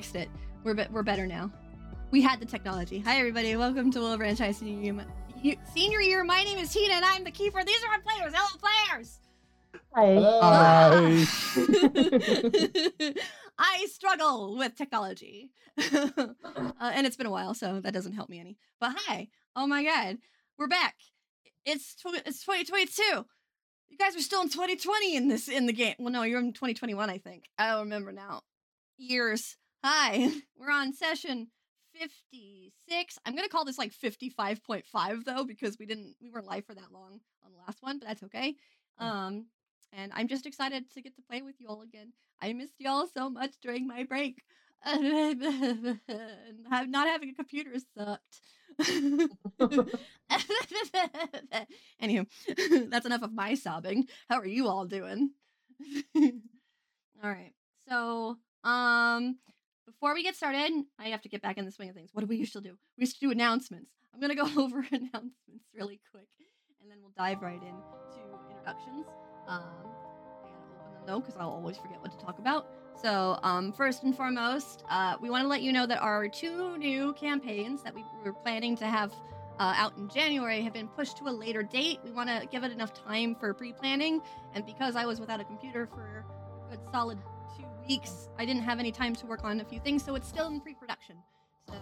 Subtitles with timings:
[0.00, 0.30] fixed it.
[0.64, 1.52] We're be- we're better now.
[2.10, 3.00] We had the technology.
[3.00, 5.04] Hi everybody, welcome to Wilbranch High Senior
[5.42, 5.58] Year.
[5.74, 6.24] Senior Year.
[6.24, 7.62] My name is Hina, and I'm the keeper.
[7.62, 8.32] These are our players.
[8.34, 9.18] Hello, players.
[9.92, 11.26] Hi.
[13.58, 15.50] I struggle with technology,
[15.92, 16.32] uh,
[16.80, 18.56] and it's been a while, so that doesn't help me any.
[18.80, 20.16] But hi, oh my god,
[20.56, 20.94] we're back.
[21.66, 23.02] It's tw- it's 2022.
[23.02, 25.96] You guys are still in 2020 in this in the game.
[25.98, 27.44] Well, no, you're in 2021, I think.
[27.58, 28.40] I don't remember now.
[28.96, 29.58] Years.
[29.82, 30.28] Hi,
[30.58, 31.48] we're on session
[31.98, 33.18] 56.
[33.24, 36.92] I'm gonna call this like 55.5 though, because we didn't we weren't live for that
[36.92, 38.56] long on the last one, but that's okay.
[38.98, 39.46] Um,
[39.94, 42.12] and I'm just excited to get to play with you all again.
[42.42, 44.42] I missed y'all so much during my break.
[44.86, 44.98] not
[47.08, 48.40] having a computer sucked.
[52.02, 52.26] Anywho,
[52.90, 54.08] that's enough of my sobbing.
[54.28, 55.30] How are you all doing?
[56.14, 57.52] all right.
[57.88, 59.38] So, um,
[59.90, 62.10] before we get started, I have to get back in the swing of things.
[62.12, 62.76] What do we usually do?
[62.96, 63.90] We used to do announcements.
[64.14, 66.28] I'm gonna go over announcements really quick,
[66.80, 69.06] and then we'll dive right in to introductions.
[69.48, 69.62] Um,
[70.44, 72.68] I gotta open them though, because I'll always forget what to talk about.
[73.00, 76.76] So, um, first and foremost, uh, we want to let you know that our two
[76.76, 79.12] new campaigns that we were planning to have
[79.58, 81.98] uh, out in January have been pushed to a later date.
[82.04, 84.20] We want to give it enough time for pre-planning,
[84.54, 86.24] and because I was without a computer for
[86.70, 87.18] a solid
[87.90, 90.46] weeks, I didn't have any time to work on a few things, so it's still
[90.46, 91.16] in pre-production.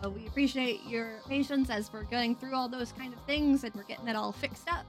[0.00, 3.75] So we appreciate your patience as we're going through all those kind of things and
[3.75, 4.87] we're getting it all fixed up.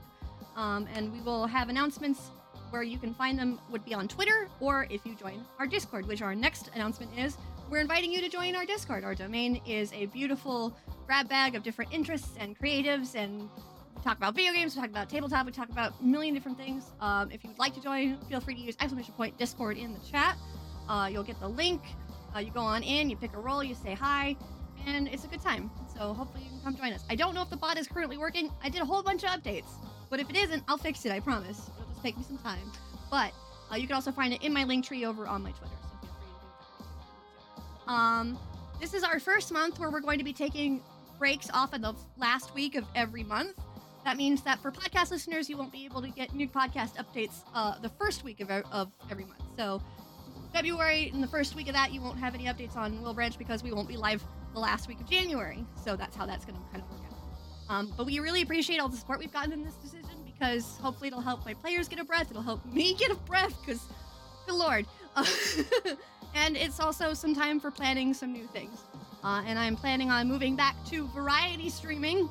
[0.56, 2.30] Um, and we will have announcements
[2.70, 6.06] where you can find them would be on Twitter or if you join our Discord,
[6.06, 7.36] which our next announcement is.
[7.68, 9.04] We're inviting you to join our Discord.
[9.04, 10.74] Our domain is a beautiful
[11.06, 13.42] grab bag of different interests and creatives and
[13.94, 16.56] we talk about video games, we talk about tabletop, we talk about a million different
[16.56, 16.92] things.
[16.98, 20.00] Um, if you'd like to join, feel free to use exclamation point Discord in the
[20.00, 20.38] chat.
[20.90, 21.80] Uh, you'll get the link.
[22.34, 24.36] Uh, you go on in, you pick a role, you say hi,
[24.86, 25.70] and it's a good time.
[25.96, 27.04] So hopefully you can come join us.
[27.08, 28.50] I don't know if the bot is currently working.
[28.62, 29.70] I did a whole bunch of updates,
[30.10, 31.12] but if it isn't, I'll fix it.
[31.12, 31.70] I promise.
[31.78, 32.72] It'll just take me some time.
[33.08, 33.32] But
[33.70, 35.74] uh, you can also find it in my link tree over on my Twitter.
[37.86, 37.92] So.
[37.92, 38.38] Um,
[38.80, 40.82] this is our first month where we're going to be taking
[41.18, 43.54] breaks off in the last week of every month.
[44.04, 47.44] That means that for podcast listeners, you won't be able to get new podcast updates
[47.54, 49.42] uh, the first week of, of every month.
[49.56, 49.82] So
[50.52, 53.62] February In the first week of that, you won't have any updates on Wilbranch because
[53.62, 55.64] we won't be live the last week of January.
[55.84, 57.74] So that's how that's going to kind of work out.
[57.74, 61.08] Um, but we really appreciate all the support we've gotten in this decision because hopefully
[61.08, 62.30] it'll help my players get a breath.
[62.30, 63.80] It'll help me get a breath because,
[64.46, 64.86] good lord.
[66.34, 68.78] and it's also some time for planning some new things.
[69.22, 72.28] Uh, and I'm planning on moving back to variety streaming.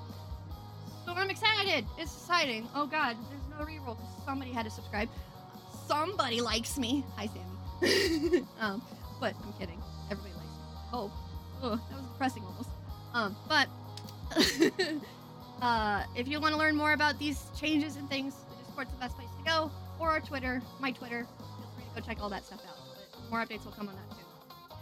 [1.06, 1.86] So I'm excited.
[1.98, 2.68] It's exciting.
[2.76, 3.98] Oh god, there's no reroll.
[3.98, 5.10] Because somebody had to subscribe.
[5.88, 7.04] Somebody likes me.
[7.16, 7.49] Hi, Sammy.
[8.60, 8.82] um,
[9.20, 9.82] but I'm kidding.
[10.12, 10.90] Everybody likes me.
[10.94, 11.12] Oh,
[11.62, 12.70] oh that was depressing almost.
[13.14, 13.68] Um, but
[15.62, 18.36] uh, if you want to learn more about these changes and things,
[18.66, 21.26] Discord's the best place to go, or our Twitter, my Twitter.
[21.38, 22.78] Feel free to go check all that stuff out.
[23.12, 24.24] But more updates will come on that too.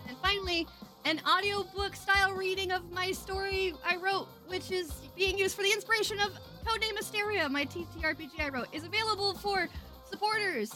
[0.02, 0.68] And then finally,
[1.06, 5.72] an audiobook style reading of my story I wrote, which is being used for the
[5.72, 6.32] inspiration of
[6.66, 9.70] Codename Asteria, my TTRPG I wrote, is available for
[10.10, 10.74] supporters.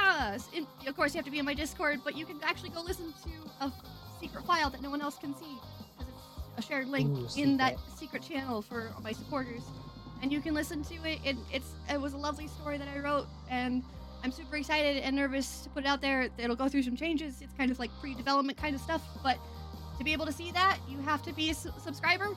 [0.00, 2.38] Ah, s- and of course you have to be in my Discord, but you can
[2.42, 3.30] actually go listen to
[3.66, 3.72] a
[4.20, 5.56] secret file that no one else can see
[5.98, 6.12] because
[6.56, 7.98] it's a shared link Ooh, in that secret.
[7.98, 9.62] secret channel for my supporters,
[10.22, 11.18] and you can listen to it.
[11.24, 11.36] it.
[11.52, 13.82] It's it was a lovely story that I wrote, and
[14.24, 16.28] I'm super excited and nervous to put it out there.
[16.38, 17.40] It'll go through some changes.
[17.42, 19.38] It's kind of like pre-development kind of stuff, but
[19.98, 22.28] to be able to see that, you have to be a su- subscriber,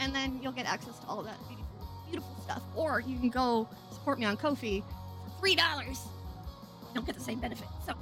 [0.00, 2.62] and then you'll get access to all of that beautiful, beautiful stuff.
[2.76, 4.82] Or you can go support me on Ko-fi
[5.24, 5.98] for three dollars.
[6.94, 7.68] Don't get the same benefit.
[7.86, 7.94] So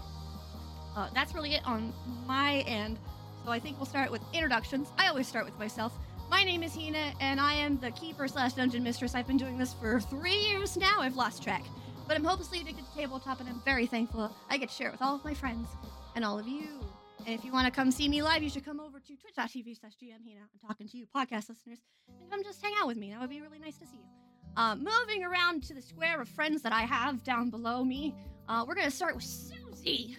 [0.96, 1.92] uh, that's really it on
[2.26, 2.98] my end.
[3.44, 4.88] So I think we'll start with introductions.
[4.98, 5.92] I always start with myself.
[6.30, 9.14] My name is Hina, and I am the keeper slash dungeon mistress.
[9.14, 11.00] I've been doing this for three years now.
[11.00, 11.64] I've lost track,
[12.06, 14.92] but I'm hopelessly addicted to tabletop, and I'm very thankful I get to share it
[14.92, 15.68] with all of my friends
[16.14, 16.80] and all of you.
[17.26, 19.80] And if you want to come see me live, you should come over to twitch.tv
[19.80, 20.40] slash gmhina.
[20.40, 21.78] I'm talking to you, podcast listeners,
[22.20, 23.10] and come just hang out with me.
[23.12, 24.17] That would be really nice to see you.
[24.58, 28.12] Uh, moving around to the square of friends that I have down below me,
[28.48, 30.16] uh, we're going to start with Susie.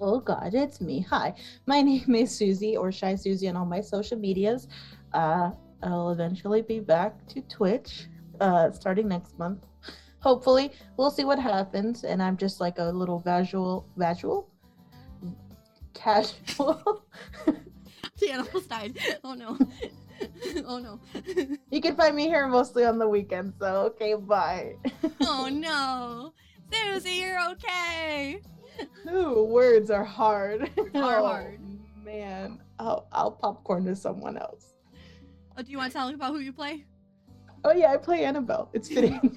[0.00, 1.04] Oh God, it's me.
[1.10, 1.34] Hi,
[1.66, 4.68] my name is Susie or Shy Susie on all my social medias.
[5.12, 5.50] Uh,
[5.82, 8.06] I'll eventually be back to Twitch,
[8.40, 9.66] uh, starting next month.
[10.20, 12.04] Hopefully, we'll see what happens.
[12.04, 14.48] And I'm just like a little visual, visual,
[15.92, 17.04] casual.
[18.22, 18.98] The animals died.
[19.24, 19.58] Oh no.
[20.66, 21.00] oh no.
[21.70, 23.54] you can find me here mostly on the weekends.
[23.58, 24.74] So okay, bye.
[25.22, 26.32] oh no.
[26.72, 28.40] Susie, you're okay.
[29.12, 30.70] Ooh, words are hard.
[30.94, 31.60] Are oh, hard.
[32.02, 34.72] man, I'll, I'll popcorn to someone else.
[35.56, 36.86] Oh, do you want to tell me about who you play?
[37.64, 38.70] Oh yeah, I play Annabelle.
[38.72, 39.36] It's fitting.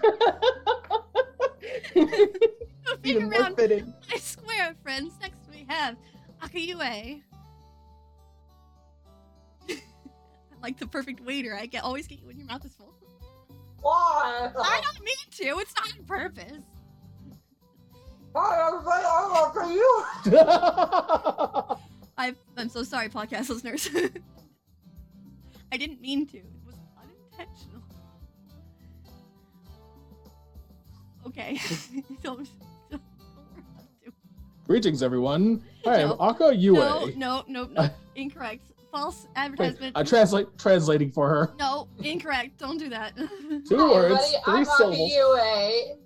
[3.03, 3.93] Even more fitting.
[4.09, 5.13] my square, friends.
[5.21, 5.97] Next we have
[6.41, 7.21] Akayue.
[10.61, 11.55] like the perfect waiter.
[11.55, 12.93] I get always get you when your mouth is full.
[13.81, 14.51] Why?
[14.57, 15.59] I don't mean to.
[15.59, 16.63] It's not on purpose.
[18.35, 19.05] Hi, everybody.
[19.05, 20.03] I'm after you.
[22.17, 23.89] I I'm so sorry, podcast listeners.
[25.71, 26.37] I didn't mean to.
[26.37, 27.81] It was unintentional.
[31.27, 31.59] Okay.
[32.23, 32.49] don't, don't,
[32.91, 33.01] don't
[34.65, 35.63] Greetings, everyone.
[35.85, 36.15] Hi, I'm No.
[36.17, 36.73] Akko Yue.
[36.73, 37.89] No, no, no, no.
[38.15, 38.71] Incorrect.
[38.95, 39.91] False Wait, advertisement.
[39.97, 41.53] I'm translate translating for her.
[41.59, 42.57] No, incorrect.
[42.57, 43.13] Don't do that.
[43.17, 44.43] Two Hi, words, everybody.
[44.45, 45.11] 3 I'm syllables.
[45.11, 45.97] Akayue.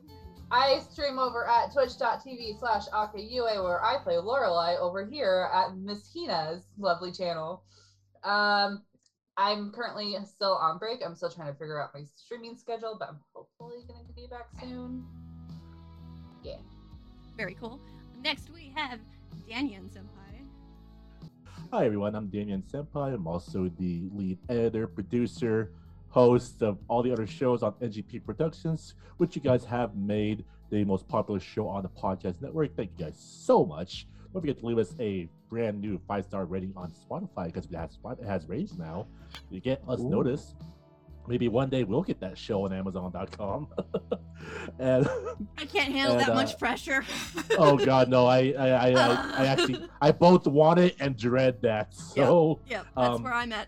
[0.52, 6.12] I stream over at twitch.tv slash Akayue where I play Lorelei over here at Miss
[6.12, 7.64] Hina's lovely channel.
[8.24, 8.82] Um,
[9.38, 11.02] I'm currently still on break.
[11.06, 14.26] I'm still trying to figure out my streaming schedule, but I'm hopefully going to be
[14.32, 15.06] back soon.
[16.44, 16.58] Yeah.
[17.38, 17.80] Very cool.
[18.24, 19.00] Next we have
[19.48, 20.19] Danyan Senpai.
[21.72, 23.14] Hi everyone, I'm Damian Senpai.
[23.14, 25.72] I'm also the lead editor, producer,
[26.08, 30.84] host of all the other shows on NGP Productions, which you guys have made the
[30.84, 32.76] most popular show on the podcast network.
[32.76, 34.08] Thank you guys so much.
[34.34, 37.76] Don't forget to leave us a brand new five star rating on Spotify because it
[37.76, 39.06] has it has ratings now.
[39.52, 40.10] You get us Ooh.
[40.10, 40.56] noticed.
[41.30, 43.68] Maybe one day we'll get that show on Amazon.com.
[44.80, 45.08] and
[45.60, 47.06] I can't handle And, that uh, much pressure.
[47.52, 48.26] oh god, no!
[48.26, 51.94] I I, I, I, I actually I both want it and dread that.
[51.94, 52.60] So.
[52.68, 53.68] Yep, that's um, where I'm at.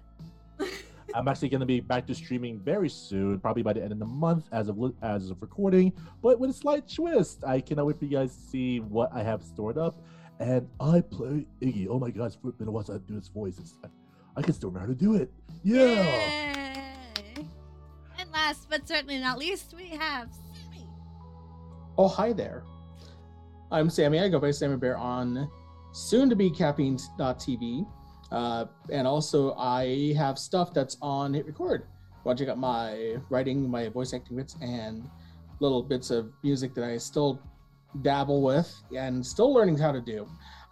[1.14, 4.00] I'm actually going to be back to streaming very soon, probably by the end of
[4.00, 5.94] the month as of as of recording.
[6.24, 9.22] But with a slight twist, I cannot wait for you guys to see what I
[9.22, 10.02] have stored up.
[10.40, 11.86] And I play Iggy.
[11.88, 13.60] Oh my god, it's been a while since I do his voice.
[13.60, 13.78] It's,
[14.36, 15.32] I can still remember how to do it.
[15.62, 16.56] Yeah.
[16.56, 16.71] Yay.
[18.42, 20.88] Last but certainly not least, we have Sammy.
[21.96, 22.64] Oh, hi there.
[23.72, 24.20] I'm Sammy.
[24.20, 25.48] I go by Sammy Bear on
[25.92, 27.86] soon to be caffeine.tv.
[28.32, 31.86] Uh, and also, I have stuff that's on Hit Record.
[32.26, 35.08] To check out my writing, my voice acting bits, and
[35.60, 37.40] little bits of music that I still
[38.02, 40.28] dabble with and still learning how to do.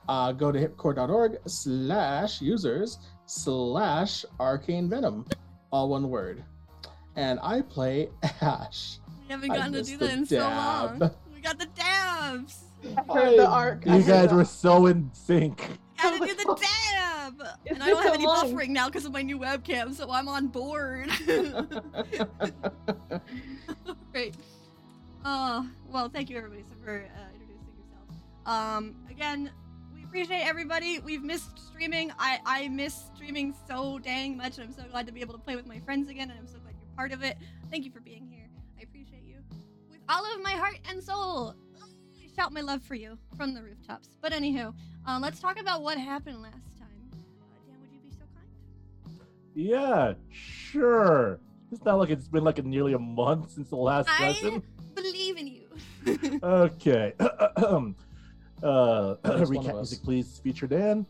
[0.07, 5.27] Uh, go to hitrecord.org slash users slash arcane venom,
[5.71, 6.43] all one word.
[7.19, 8.09] And I play
[8.41, 8.99] Ash.
[9.27, 11.11] We haven't gotten to do the that in so long.
[11.35, 12.63] We got the dabs.
[13.13, 13.85] heard the arc.
[13.85, 15.67] You guys were so in sync.
[16.01, 16.45] Gotta do the
[16.93, 17.43] dab.
[17.65, 18.45] It's And I don't been have any long.
[18.53, 21.09] buffering now because of my new webcam, so I'm on board.
[24.13, 24.35] Great.
[25.25, 28.15] Uh, well, thank you everybody so for uh, introducing yourselves.
[28.45, 29.51] Um, again,
[29.93, 30.99] we appreciate everybody.
[30.99, 32.13] We've missed streaming.
[32.17, 35.39] I I miss streaming so dang much, and I'm so glad to be able to
[35.41, 36.29] play with my friends again.
[36.29, 36.68] And I'm so glad you're
[36.99, 37.37] part of it.
[37.71, 38.49] Thank you for being here.
[38.77, 39.37] I appreciate you
[39.89, 41.55] with all of my heart and soul.
[41.81, 44.09] I shout my love for you from the rooftops.
[44.21, 44.73] But anywho,
[45.07, 46.89] uh, let's talk about what happened last time.
[47.13, 49.17] Uh, Dan, would you be so kind?
[49.55, 51.39] Yeah, sure.
[51.71, 54.61] It's not like it's been like a, nearly a month since the last I- session.
[54.93, 56.39] Believe in you.
[56.43, 57.13] Okay.
[57.19, 57.29] uh,
[58.61, 61.05] That is recap music, please, feature Dan.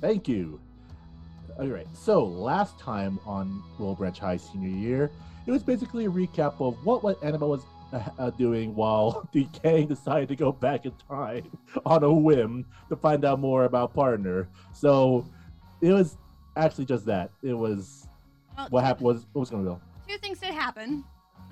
[0.00, 0.60] Thank you.
[1.58, 1.86] All right.
[1.92, 5.10] So last time on Roll Branch High Senior Year,
[5.46, 9.88] it was basically a recap of what what Annabelle was uh, doing while the gang
[9.88, 11.50] decided to go back in time
[11.84, 14.48] on a whim to find out more about partner.
[14.72, 15.26] So
[15.80, 16.16] it was
[16.56, 17.30] actually just that.
[17.42, 18.06] It was
[18.56, 19.80] Well, what happened was what was going to go.
[20.08, 21.02] Two things did happen.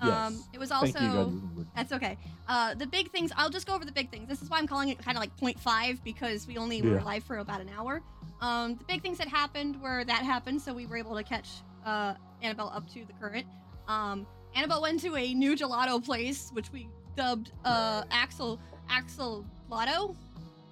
[0.04, 0.12] Yes.
[0.12, 1.32] Um, it was also
[1.74, 2.18] that's okay.
[2.48, 3.32] Uh, the big things.
[3.34, 4.28] I'll just go over the big things.
[4.28, 7.24] This is why I'm calling it kind of like 0.5 because we only were live
[7.24, 8.02] for about an hour.
[8.40, 11.48] Um, the big things that happened were that happened, so we were able to catch
[11.84, 13.46] uh, Annabelle up to the current.
[13.88, 20.14] Um, Annabelle went to a new gelato place, which we dubbed uh, Axel Axel Lotto.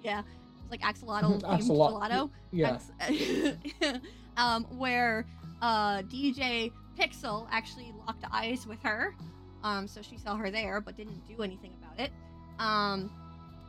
[0.03, 0.21] Yeah,
[0.61, 2.29] it's like Axolotl Axolot- gelato.
[2.51, 2.77] Yeah.
[4.37, 5.25] Um, where
[5.61, 6.69] uh, DJ
[6.99, 9.15] Pixel actually locked eyes with her.
[9.63, 12.11] Um, so she saw her there, but didn't do anything about it.
[12.59, 13.09] Um,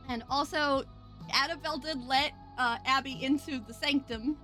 [0.09, 0.83] and also,
[1.33, 4.37] Annabelle did let uh, Abby into the sanctum,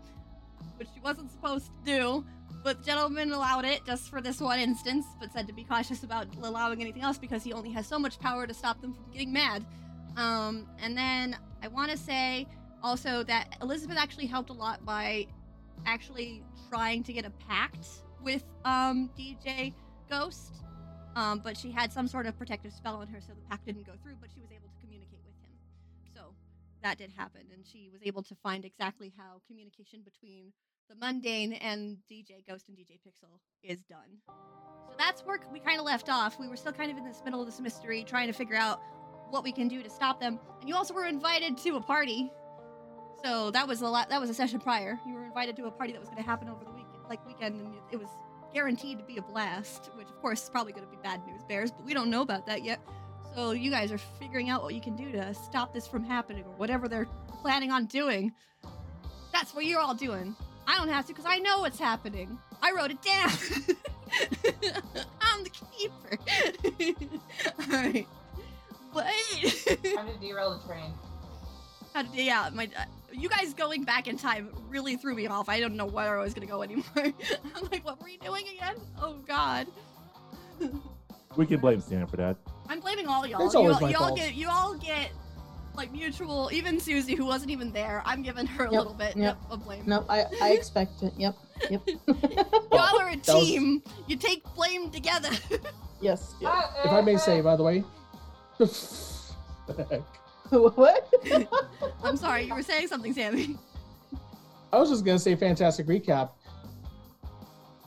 [0.77, 2.25] which she wasn't supposed to do.
[2.63, 6.03] But the gentleman allowed it just for this one instance, but said to be cautious
[6.03, 9.03] about allowing anything else because he only has so much power to stop them from
[9.11, 9.65] getting mad.
[10.15, 12.47] Um, and then I want to say
[12.81, 15.27] also that Elizabeth actually helped a lot by
[15.85, 17.87] actually trying to get a pact
[18.21, 19.73] with um, DJ
[20.09, 20.53] Ghost.
[21.15, 23.85] Um, but she had some sort of protective spell on her, so the pact didn't
[23.85, 24.49] go through, but she was
[26.83, 30.53] that did happen, and she was able to find exactly how communication between
[30.89, 34.19] the mundane and DJ Ghost and DJ Pixel is done.
[34.27, 36.39] So that's where we kind of left off.
[36.39, 38.81] We were still kind of in this middle of this mystery, trying to figure out
[39.29, 40.39] what we can do to stop them.
[40.59, 42.31] And you also were invited to a party.
[43.23, 44.09] So that was a lot.
[44.09, 44.99] That was a session prior.
[45.07, 46.73] You were invited to a party that was going to happen over the
[47.09, 48.09] like weekend, and it was
[48.53, 49.89] guaranteed to be a blast.
[49.95, 52.21] Which, of course, is probably going to be bad news bears, but we don't know
[52.21, 52.79] about that yet.
[53.35, 56.43] So you guys are figuring out what you can do to stop this from happening,
[56.43, 57.07] or whatever they're
[57.41, 58.31] planning on doing.
[59.31, 60.35] That's what you're all doing.
[60.67, 62.37] I don't have to because I know what's happening.
[62.61, 63.31] I wrote it down.
[65.21, 66.17] I'm the keeper.
[67.59, 68.07] all right.
[68.93, 69.95] Wait.
[69.95, 70.93] Time to derail the train.
[71.93, 75.49] How did, yeah, my uh, you guys going back in time really threw me off.
[75.49, 76.85] I don't know where I was gonna go anymore.
[76.95, 78.75] I'm like, what were you doing again?
[79.01, 79.67] Oh God.
[81.35, 82.37] We can blame Stan for that.
[82.69, 83.45] I'm blaming all y'all.
[83.45, 85.11] It's you, always all- my you all get you all get
[85.75, 86.49] like mutual.
[86.53, 89.37] Even Susie, who wasn't even there, I'm giving her a Yep, little bit yep.
[89.49, 89.83] of blame.
[89.85, 91.13] No, I, I expect it.
[91.17, 91.35] Yep,
[91.69, 91.81] yep.
[92.71, 93.81] Y'all are a That was- team.
[94.07, 95.29] You take blame together.
[96.01, 96.35] yes.
[96.39, 96.63] Yeah.
[96.85, 97.83] If I may say, by the way.
[100.49, 101.13] what?
[102.03, 103.57] I'm sorry, you were saying something, Sammy.
[104.71, 106.29] I was just gonna say fantastic recap.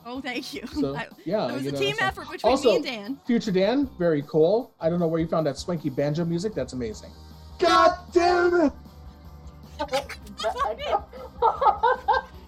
[0.09, 0.61] Oh, thank you.
[0.67, 2.85] So I- yeah, it was you a know, team so- effort between Also- me and
[2.85, 3.19] Dan.
[3.27, 4.73] Future Dan, very cool.
[4.79, 6.53] I don't know where you found that swanky banjo music.
[6.55, 7.11] That's amazing.
[7.59, 8.73] God damn it!
[9.79, 9.85] the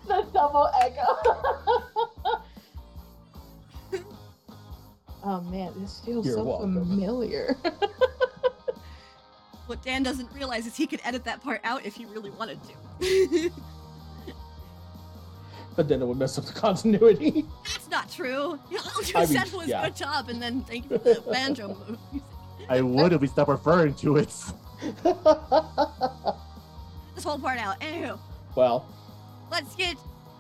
[0.07, 1.05] the double echo.
[5.23, 6.73] oh man, this feels You're so welcome.
[6.75, 7.57] familiar.
[9.67, 12.59] What Dan doesn't realize is he could edit that part out if he really wanted
[12.63, 13.51] to.
[15.75, 17.45] But then it would mess up the continuity.
[17.63, 18.59] That's not true.
[18.71, 19.85] All you I mean, said was yeah.
[19.85, 21.97] good job, and then thank you for the banjo move.
[22.67, 24.27] I would if we stopped referring to it.
[27.15, 27.79] This whole part out.
[27.81, 28.19] Anywho,
[28.55, 28.85] well,
[29.51, 29.97] let's get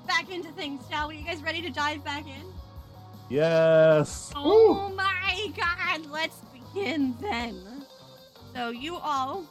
[0.07, 1.17] back into things, shall we?
[1.17, 2.45] You guys ready to dive back in?
[3.29, 4.31] Yes.
[4.35, 7.85] Oh my god, let's begin then.
[8.55, 9.45] So you all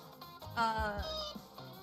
[0.56, 1.02] uh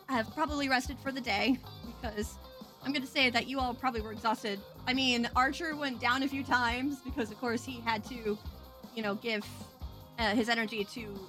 [0.07, 1.57] have probably rested for the day
[2.01, 2.37] because
[2.85, 4.59] I'm gonna say that you all probably were exhausted.
[4.87, 8.37] I mean, Archer went down a few times because of course he had to,
[8.95, 9.43] you know, give
[10.19, 11.19] uh, his energy to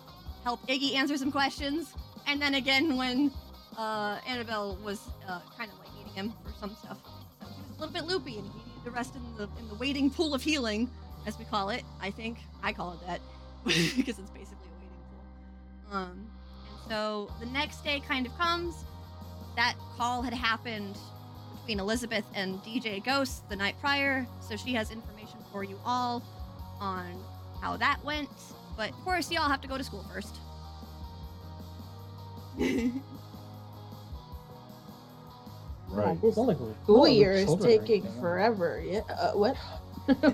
[0.44, 1.94] help Iggy answer some questions.
[2.26, 3.32] And then again when
[3.78, 6.98] uh Annabelle was uh, kind of like eating him for some stuff.
[7.40, 9.68] So he was a little bit loopy and he needed to rest in the in
[9.68, 10.90] the waiting pool of healing
[11.26, 11.82] as we call it.
[12.02, 13.20] I think I call it that
[13.64, 15.96] because it's basically a waiting pool.
[15.96, 16.26] Um,
[16.68, 18.84] and so the next day kind of comes.
[19.56, 20.98] That call had happened
[21.66, 26.22] between Elizabeth and DJ Ghost the night prior, so she has information for you all
[26.78, 27.20] on
[27.60, 28.28] how that went.
[28.76, 30.36] But of course, you all have to go to school first.
[35.88, 36.18] Right.
[36.24, 38.20] it's not like we're School we're year is taking anything.
[38.20, 38.82] forever.
[38.84, 39.00] Yeah.
[39.08, 39.56] Uh, what?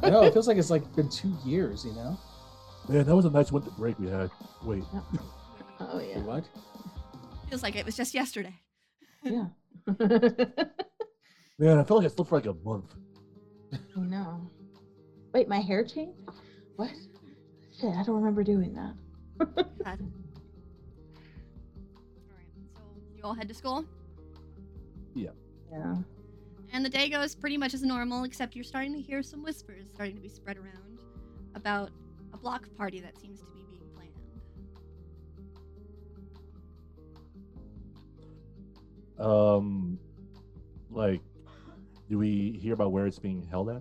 [0.02, 1.84] no, it feels like it's like been two years.
[1.84, 2.18] You know?
[2.88, 4.30] Man, that was a nice winter break we had.
[4.64, 4.82] Wait.
[5.78, 6.18] Oh Wait, yeah.
[6.20, 6.48] What?
[7.50, 8.54] Feels like it was just yesterday.
[9.22, 9.46] Yeah.
[11.58, 12.94] Man, I felt like I slept for like a month.
[13.72, 14.50] I know.
[15.32, 16.20] Wait, my hair changed?
[16.76, 16.90] What?
[17.78, 18.94] Shit, I don't remember doing that.
[19.84, 19.86] God.
[19.86, 19.96] All
[22.36, 22.80] right, so
[23.16, 23.84] you all head to school.
[25.14, 25.30] Yeah.
[25.70, 25.96] Yeah.
[26.72, 29.88] And the day goes pretty much as normal, except you're starting to hear some whispers
[29.92, 31.00] starting to be spread around
[31.54, 31.90] about
[32.32, 33.82] a block party that seems to be being
[39.18, 39.28] planned.
[39.28, 39.98] Um,
[40.90, 41.20] like,
[42.12, 43.80] do we hear about where it's being held at?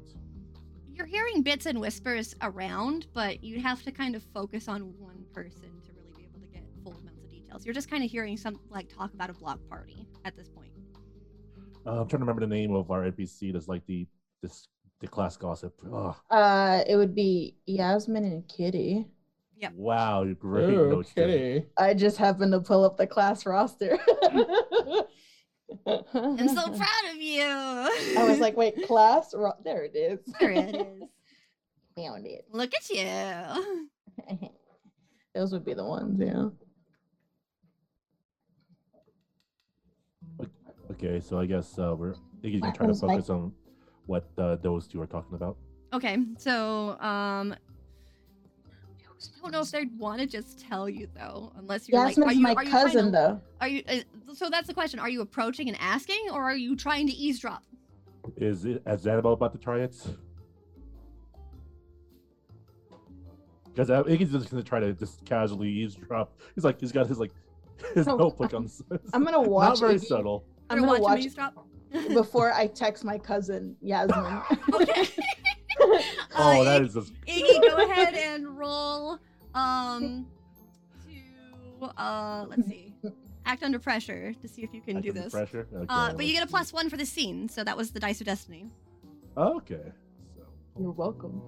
[0.94, 5.26] You're hearing bits and whispers around, but you'd have to kind of focus on one
[5.34, 7.66] person to really be able to get full amounts of details.
[7.66, 10.72] You're just kind of hearing some like talk about a block party at this point.
[11.86, 13.52] Uh, I'm trying to remember the name of our NPC.
[13.52, 14.08] That's like the
[14.42, 14.70] this
[15.02, 15.74] the class gossip.
[15.92, 19.08] Oh, Uh, it would be Yasmin and Kitty.
[19.58, 19.74] Yep.
[19.76, 21.12] wow, great Ooh, notes.
[21.16, 21.26] there.
[21.28, 21.66] okay.
[21.78, 24.00] I just happened to pull up the class roster.
[25.88, 27.44] I'm so proud of you.
[27.44, 29.34] I was like, wait, class?
[29.64, 30.20] There it is.
[30.40, 31.10] there it is.
[31.98, 32.46] Found it.
[32.52, 34.50] Look at you.
[35.36, 36.50] Those would be the ones, yeah.
[40.92, 43.54] Okay, so I guess uh, we're Iggy's gonna What try to focus on
[44.08, 45.56] what uh, those two are talking about.
[45.94, 47.56] Okay, so um,
[49.38, 52.28] I don't know if they'd want to just tell you though, unless you're Yasmin's like,
[52.28, 53.42] are you, my are you cousin, to- though.
[53.62, 53.84] Are you?
[53.88, 53.96] Uh,
[54.34, 55.00] so that's the question.
[55.00, 57.64] Are you approaching and asking, or are you trying to eavesdrop?
[58.38, 59.96] Is it is Annabelle about to try it?
[63.66, 66.38] Because uh, Iggy's just gonna try to just casually eavesdrop.
[66.56, 67.32] He's like he's got his like
[67.94, 68.66] his No, notebook on.
[68.90, 69.48] the I'm gonna watch.
[69.48, 69.80] Not watch.
[69.80, 70.06] very Iggy.
[70.06, 70.44] subtle.
[70.70, 71.68] I'm You're gonna watching watch me stop.
[72.14, 74.42] before I text my cousin Yasmin.
[74.74, 75.08] okay.
[75.80, 77.14] Oh, Uh, that Iggy- is just.
[77.26, 77.71] Iggy, go
[78.02, 79.20] ahead and roll
[79.54, 80.26] um
[81.06, 82.94] to uh let's see.
[83.46, 85.34] Act under pressure to see if you can I do feel this.
[85.34, 85.68] Pressure.
[85.74, 86.76] Okay, Uh, but you get a let's plus see.
[86.76, 88.70] one for the scene, so that was the dice of destiny.
[89.36, 89.82] Okay.
[90.38, 90.44] So.
[90.80, 91.42] You're welcome.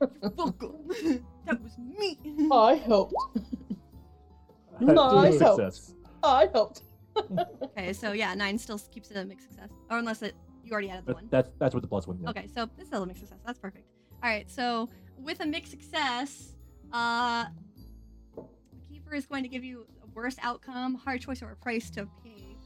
[0.00, 0.74] You're Welcome.
[1.46, 2.18] that was me.
[2.52, 3.14] I helped.
[4.80, 5.38] I do Nice.
[5.38, 5.94] success.
[6.22, 6.82] I helped.
[7.62, 10.88] Okay, so yeah, nine still keeps it a mixed success, or unless it you already
[10.90, 11.26] added the one.
[11.30, 12.18] That's that's what the plus one.
[12.22, 12.30] Yeah.
[12.30, 13.38] Okay, so it's still a mixed success.
[13.44, 13.86] That's perfect.
[14.22, 14.88] All right, so
[15.22, 16.54] with a mixed success,
[16.92, 17.46] uh,
[18.36, 18.44] the
[18.88, 22.06] keeper is going to give you a worse outcome, hard choice, or a price to
[22.24, 22.56] pay.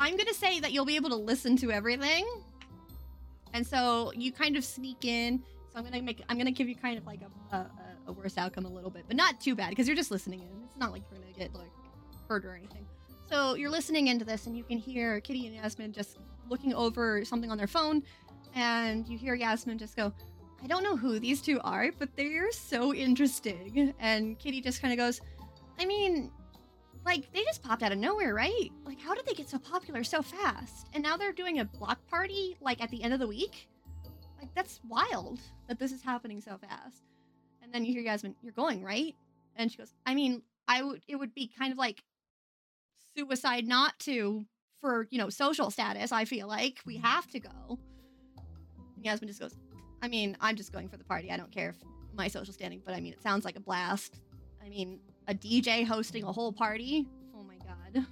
[0.00, 2.24] I'm gonna say that you'll be able to listen to everything,
[3.52, 5.42] and so you kind of sneak in.
[5.72, 6.22] So I'm gonna make.
[6.28, 7.20] I'm gonna give you kind of like
[7.52, 7.66] a a,
[8.06, 10.64] a- worse outcome a little bit, but not too bad because you're just listening in.
[10.64, 11.70] It's not like you're gonna get like
[12.28, 12.86] hurt or anything.
[13.28, 17.24] So you're listening into this, and you can hear Kitty and Yasmin just looking over
[17.24, 18.02] something on their phone,
[18.54, 20.12] and you hear Yasmin just go,
[20.62, 23.94] I don't know who these two are, but they're so interesting.
[24.00, 25.20] And Kitty just kind of goes,
[25.78, 26.30] I mean,
[27.06, 28.70] like, they just popped out of nowhere, right?
[28.84, 30.88] Like, how did they get so popular so fast?
[30.94, 33.68] And now they're doing a block party, like, at the end of the week?
[34.40, 37.04] Like, that's wild that this is happening so fast.
[37.62, 39.14] And then you hear Yasmin, You're going, right?
[39.56, 42.02] And she goes, I mean, I would, it would be kind of like
[43.16, 44.44] suicide not to
[44.80, 47.78] for you know social status i feel like we have to go
[48.94, 49.56] and yasmin just goes
[50.02, 51.30] i mean i'm just going for the party.
[51.30, 51.76] I don't care if
[52.14, 54.20] my social standing but i mean it sounds like a blast.
[54.64, 57.06] I mean a dj hosting a whole party?
[57.36, 58.04] Oh my god.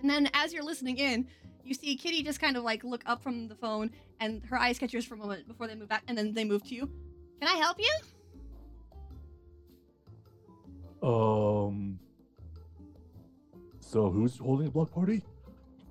[0.00, 1.26] And then as you're listening in
[1.64, 4.78] you see kitty just kind of like look up from the phone and her eyes
[4.78, 6.90] catch yours for a moment before they move back and then they move to you.
[7.40, 7.92] Can i help you?
[11.08, 11.98] Um.
[13.80, 15.22] So who's holding the block party?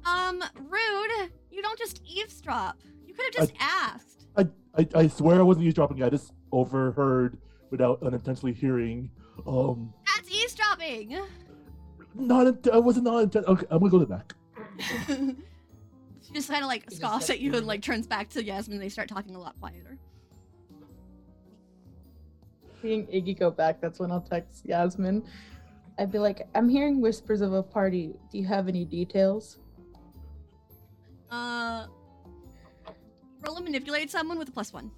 [0.06, 2.82] um rude you don't just eavesdrop.
[3.06, 6.02] You could have just asked I, I I swear I wasn't eavesdropping.
[6.04, 7.38] I just overheard
[7.70, 9.10] without unintentionally hearing.
[9.48, 9.94] Um.
[10.06, 11.18] that's eavesdropping
[12.14, 12.48] Not.
[12.48, 13.46] int- I wasn't not intent.
[13.48, 14.34] Okay, I'm gonna go to the back.
[16.22, 18.76] she just kind of like scoffs at you and like turns back to Yasmin.
[18.76, 19.98] and They start talking a lot quieter.
[22.82, 25.24] Seeing Iggy go back, that's when I'll text Yasmin.
[26.00, 28.16] I'd be like, I'm hearing whispers of a party.
[28.32, 29.60] Do you have any details?
[31.30, 31.86] Uh,
[33.52, 34.92] roll and manipulate someone with a plus one.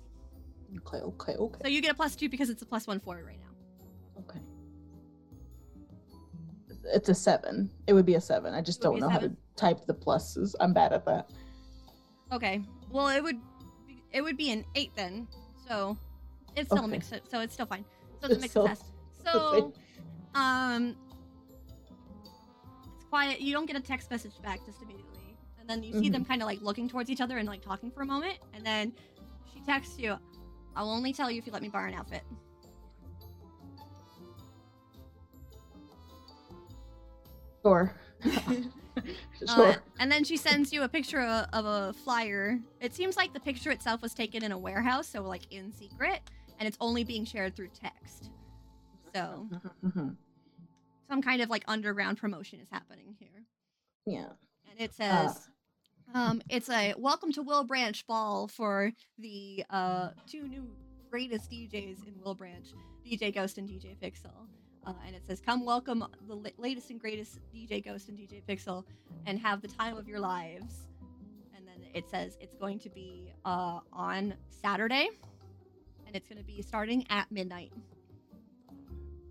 [0.88, 1.60] Okay, okay, okay.
[1.64, 4.22] So you get a plus two because it's a plus one for it right now.
[4.22, 4.40] Okay.
[6.86, 7.70] It's a seven.
[7.88, 8.54] It would be a seven.
[8.54, 10.56] I just don't know how to type the pluses.
[10.60, 11.30] I'm bad at that.
[12.32, 12.62] Okay.
[12.92, 13.38] Well, it would
[13.88, 15.28] be, it would be an eight then.
[15.68, 15.98] So
[16.56, 16.92] it's still a Okay.
[16.92, 17.12] mix.
[17.30, 17.86] So it's still fine.
[18.22, 18.84] So it's a mixed So- success.
[19.26, 19.74] So
[20.34, 20.96] um,
[22.96, 23.42] it's quiet.
[23.42, 25.13] You don't get a text message back just immediately,
[25.64, 27.90] and then you see them kind of like looking towards each other and like talking
[27.90, 28.92] for a moment, and then
[29.54, 30.18] she texts you.
[30.76, 32.24] I'll only tell you if you let me borrow an outfit.
[37.64, 37.94] Sure.
[39.50, 39.84] Uh, sure.
[40.00, 42.60] and then she sends you a picture of, of a flyer.
[42.80, 46.22] It seems like the picture itself was taken in a warehouse, so like in secret,
[46.60, 48.30] and it's only being shared through text.
[49.14, 49.50] So
[49.84, 50.16] Mhm.
[51.10, 53.44] some kind of like underground promotion is happening here.
[54.06, 54.30] Yeah.
[54.70, 55.50] And it says,
[56.14, 60.68] um, it's a welcome to Wilbranch ball for the uh, two new
[61.10, 62.74] greatest DJs in Wilbranch,
[63.06, 64.48] DJ Ghost and DJ Pixel.
[64.86, 68.44] Uh, and it says, come welcome the la- latest and greatest DJ Ghost and DJ
[68.44, 68.84] Pixel
[69.26, 70.88] and have the time of your lives.
[71.56, 75.10] And then it says it's going to be uh, on Saturday,
[76.06, 77.72] and it's going to be starting at midnight.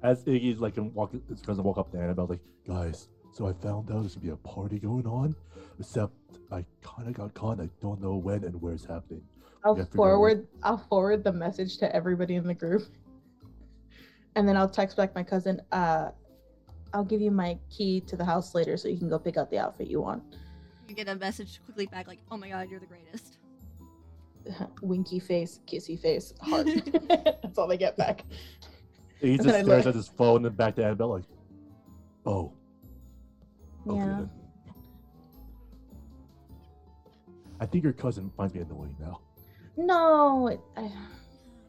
[0.03, 3.09] As Iggy's like walking, it's gonna walk up to Annabelle like, guys.
[3.33, 5.35] So I found out there's gonna be a party going on,
[5.81, 6.13] except
[6.51, 7.61] I kind of got caught.
[7.61, 9.23] I don't know when and where it's happening.
[9.65, 12.83] I'll Yeah, what- forward I'll forward the message to everybody in the group.
[14.35, 16.11] And then I'll text back my cousin, uh
[16.95, 19.51] I'll give you my key to the house later so you can go pick out
[19.51, 20.23] the outfit you want.
[20.89, 23.37] You get a message quickly back, like, oh my god, you're the greatest.
[24.83, 26.67] Winky face, kissy face, heart.
[27.43, 28.25] That's all they get back.
[29.21, 31.25] He just stares at his phone and back to Annabelle like,
[32.25, 32.53] oh,
[33.89, 34.07] okay Yeah.
[34.07, 34.31] then.
[37.61, 39.21] I think your cousin finds me annoying now.
[39.77, 40.91] No, it- I,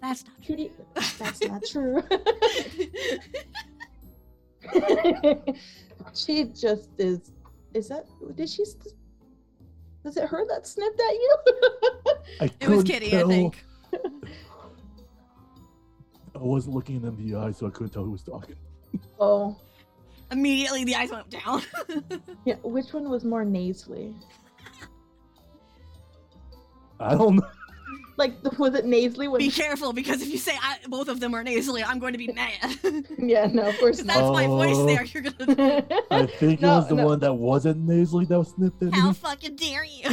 [0.01, 0.55] That's not true.
[0.57, 0.71] Kitty,
[1.19, 2.03] that's not true.
[6.13, 7.31] she just is.
[7.73, 8.05] Is that?
[8.35, 8.63] Did she?
[10.03, 11.37] Was it her that sniffed at you?
[12.41, 13.25] I It was Kitty, tell.
[13.31, 13.63] I think.
[16.35, 18.55] I wasn't looking in the eye, so I couldn't tell who was talking.
[19.19, 19.55] oh,
[20.33, 21.61] Immediately, the eyes went down.
[22.45, 24.13] Yeah, which one was more nasally?
[26.99, 27.47] I don't know.
[28.17, 29.27] Like, was it nasally?
[29.27, 29.39] When...
[29.39, 32.17] be careful because if you say I, both of them are nasally, I'm going to
[32.17, 32.77] be mad.
[33.17, 34.15] yeah, no, of course Because not.
[34.15, 34.85] that's my voice Oh.
[34.85, 35.03] there.
[35.05, 35.85] You're gonna.
[36.11, 37.05] I think No, it was the no.
[37.05, 38.91] one that wasn't nasally that was snipped in.
[38.91, 40.09] How fucking dare you?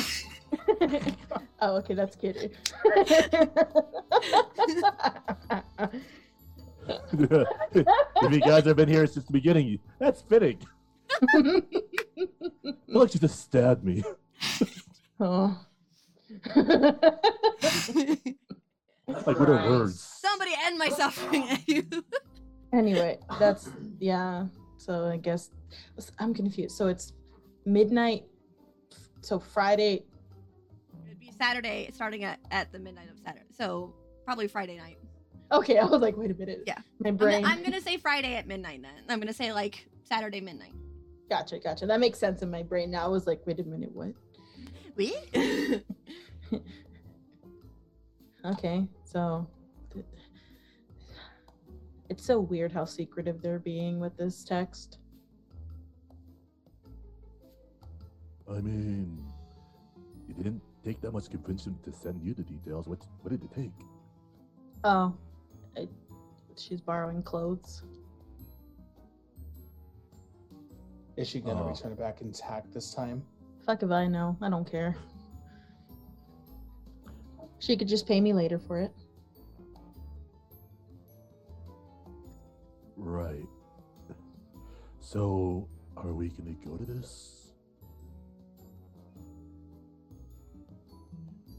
[1.60, 2.50] oh, okay, that's kidding.
[7.12, 10.58] If you guys have been here since the beginning, that's fitting.
[11.34, 11.62] I feel
[12.88, 14.02] like you just stabbed me.
[15.20, 15.58] oh.
[19.26, 19.70] Like with her Christ.
[19.70, 20.00] words.
[20.00, 21.84] Somebody end my suffering at you.
[22.72, 24.46] anyway, that's yeah.
[24.76, 25.50] So I guess
[26.18, 26.76] I'm confused.
[26.76, 27.12] So it's
[27.66, 28.24] midnight.
[29.20, 30.04] So Friday.
[31.06, 33.46] It'd be Saturday, starting at, at the midnight of Saturday.
[33.50, 34.98] So probably Friday night.
[35.52, 36.62] Okay, I was like, wait a minute.
[36.66, 36.78] Yeah.
[37.00, 37.44] My I'm brain.
[37.44, 38.92] I'm gonna say Friday at midnight then.
[39.08, 40.74] I'm gonna say like Saturday midnight.
[41.28, 41.86] Gotcha, gotcha.
[41.86, 43.04] That makes sense in my brain now.
[43.04, 44.12] I was like, wait a minute, what?
[44.96, 45.14] We?
[48.44, 49.46] Okay, so
[52.08, 54.98] it's so weird how secretive they're being with this text.
[58.48, 59.22] I mean,
[60.28, 62.88] it didn't take that much convincing to send you the details.
[62.88, 63.72] What what did it take?
[64.84, 65.14] Oh,
[65.76, 65.88] I,
[66.56, 67.82] she's borrowing clothes.
[71.16, 71.68] Is she gonna Oh.
[71.68, 73.22] return it back intact this time?
[73.66, 74.36] Fuck if I know.
[74.40, 74.96] I don't care.
[77.58, 78.92] She could just pay me later for it.
[82.96, 83.46] Right.
[85.00, 87.52] So, are we gonna go to this?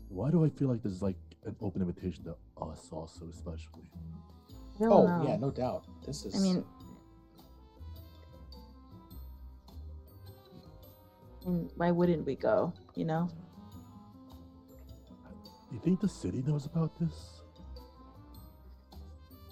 [0.09, 3.89] Why do I feel like this is like an open invitation to us also, especially?
[4.79, 5.23] I Oh know.
[5.27, 5.85] yeah, no doubt.
[6.05, 6.35] This is.
[6.35, 6.65] I mean,
[11.45, 12.73] and why wouldn't we go?
[12.95, 13.29] You know?
[15.71, 17.41] You think the city knows about this?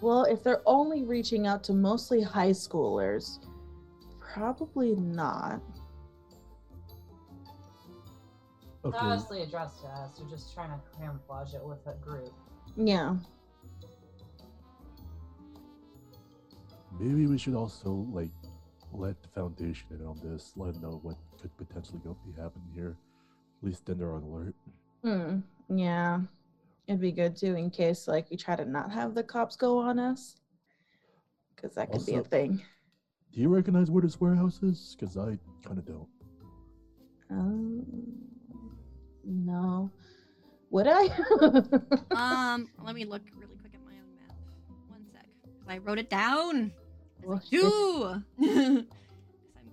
[0.02, 3.40] Well, if they're only reaching out to mostly high schoolers,
[4.20, 5.62] probably not.
[8.86, 8.98] Okay.
[8.98, 10.18] Honestly, addressed to us.
[10.18, 12.34] They're just trying to camouflage it with a group.
[12.80, 13.16] Yeah.
[16.98, 18.32] Maybe we should also like
[18.94, 22.70] let the foundation in on this, let them know what could potentially go be happening
[22.74, 22.96] here.
[23.62, 24.56] At least then they're on alert.
[25.04, 25.40] Hmm.
[25.78, 26.22] Yeah.
[26.88, 29.78] It'd be good too in case like we try to not have the cops go
[29.78, 30.38] on us.
[31.62, 32.62] Cause that could be a thing.
[33.34, 34.96] Do you recognize where this warehouse is?
[34.98, 36.08] Because I kind of don't.
[37.30, 37.86] Um,
[39.26, 39.92] no.
[40.72, 41.06] Would I?
[42.12, 44.36] um, let me look really quick at my own map.
[44.88, 45.26] One sec.
[45.68, 46.72] I wrote it down.
[47.24, 48.24] Well, I do.
[48.48, 48.88] I'm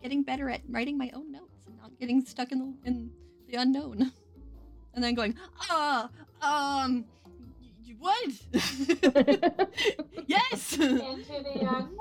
[0.03, 3.11] getting better at writing my own notes and not getting stuck in the in
[3.49, 4.13] the unknown.
[4.95, 5.35] And then going,
[5.71, 6.09] ah,
[6.41, 7.16] um, y- y-
[7.94, 8.29] what?
[10.27, 10.72] yes.
[10.72, 11.96] Into the unknown.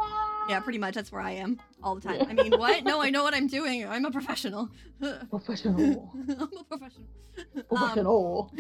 [0.49, 0.95] yeah, pretty much.
[0.95, 2.25] That's where I am all the time.
[2.29, 2.83] I mean, what?
[2.83, 3.85] No, I know what I'm doing.
[3.87, 4.69] I'm a professional.
[5.29, 6.11] Professional.
[6.29, 7.07] I'm a professional.
[7.69, 8.53] Um, Professional.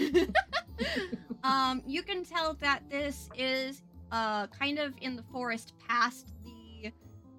[1.45, 6.91] um, you can tell that this is uh kind of in the forest past the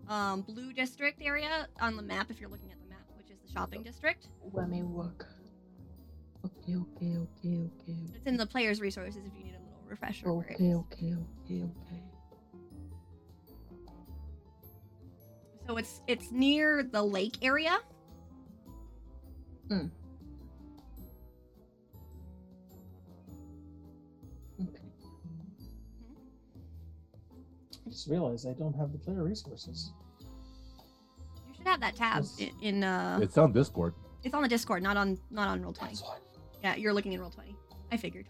[0.08, 3.36] um blue district area on the map if you're looking at the map, which is
[3.46, 4.28] the shopping district.
[4.54, 5.26] Let me work.
[6.46, 7.96] Okay, okay, okay, okay.
[8.14, 9.55] It's in the player's resources if you need
[9.86, 10.32] a little refresher.
[10.32, 10.76] where it Okay, is.
[10.76, 12.02] okay, okay, okay.
[15.66, 17.78] So it's it's near the lake area.
[24.60, 24.82] Okay.
[27.86, 29.92] I just realized I don't have the player resources.
[31.46, 32.38] You should have that tab Yes.
[32.38, 33.94] in, in uh It's on Discord.
[34.24, 35.94] it's on the Discord, not on not on roll twenty.
[35.94, 36.16] That's why.
[36.62, 37.56] Yeah, you're looking in roll twenty.
[37.92, 38.26] I figured.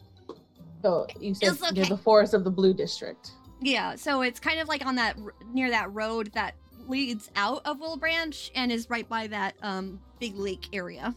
[0.83, 1.89] So you said It's near okay.
[1.89, 3.33] the forest of the blue district.
[3.61, 5.17] Yeah, so it's kind of like on that
[5.53, 6.55] near that road that
[6.87, 11.15] leads out of Wilbranch and is right by that um big lake area.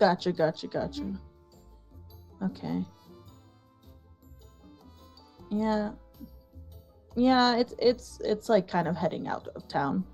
[0.00, 1.02] Gotcha, gotcha, gotcha.
[1.02, 1.18] Mhm.
[2.42, 2.84] Okay.
[5.50, 5.92] Yeah.
[7.16, 10.04] Yeah, it's it's it's like kind of heading out of town.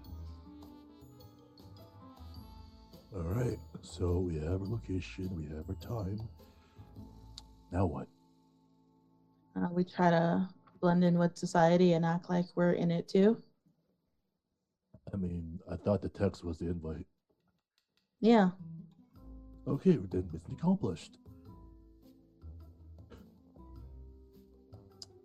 [3.15, 3.59] All right.
[3.83, 6.21] So we have our location, we have our time.
[7.73, 8.07] Now what?
[9.57, 10.49] Uh, we try to
[10.81, 13.43] blend in with society and act like we're in it too.
[15.13, 17.07] I mean, I thought the text was the invite.
[18.21, 18.51] Yeah.
[19.67, 21.19] Okay, then mission accomplished.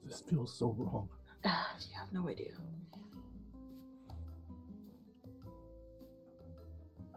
[0.06, 1.10] This feels so wrong.
[1.46, 2.52] Ah, you have no idea.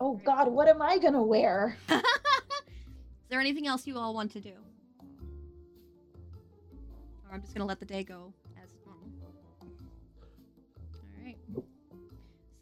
[0.01, 1.77] Oh God, what am I gonna wear?
[1.91, 2.01] Is
[3.31, 4.53] there anything else you all want to do?
[7.39, 9.07] Or I'm just gonna let the day go as normal.
[10.93, 11.37] All right.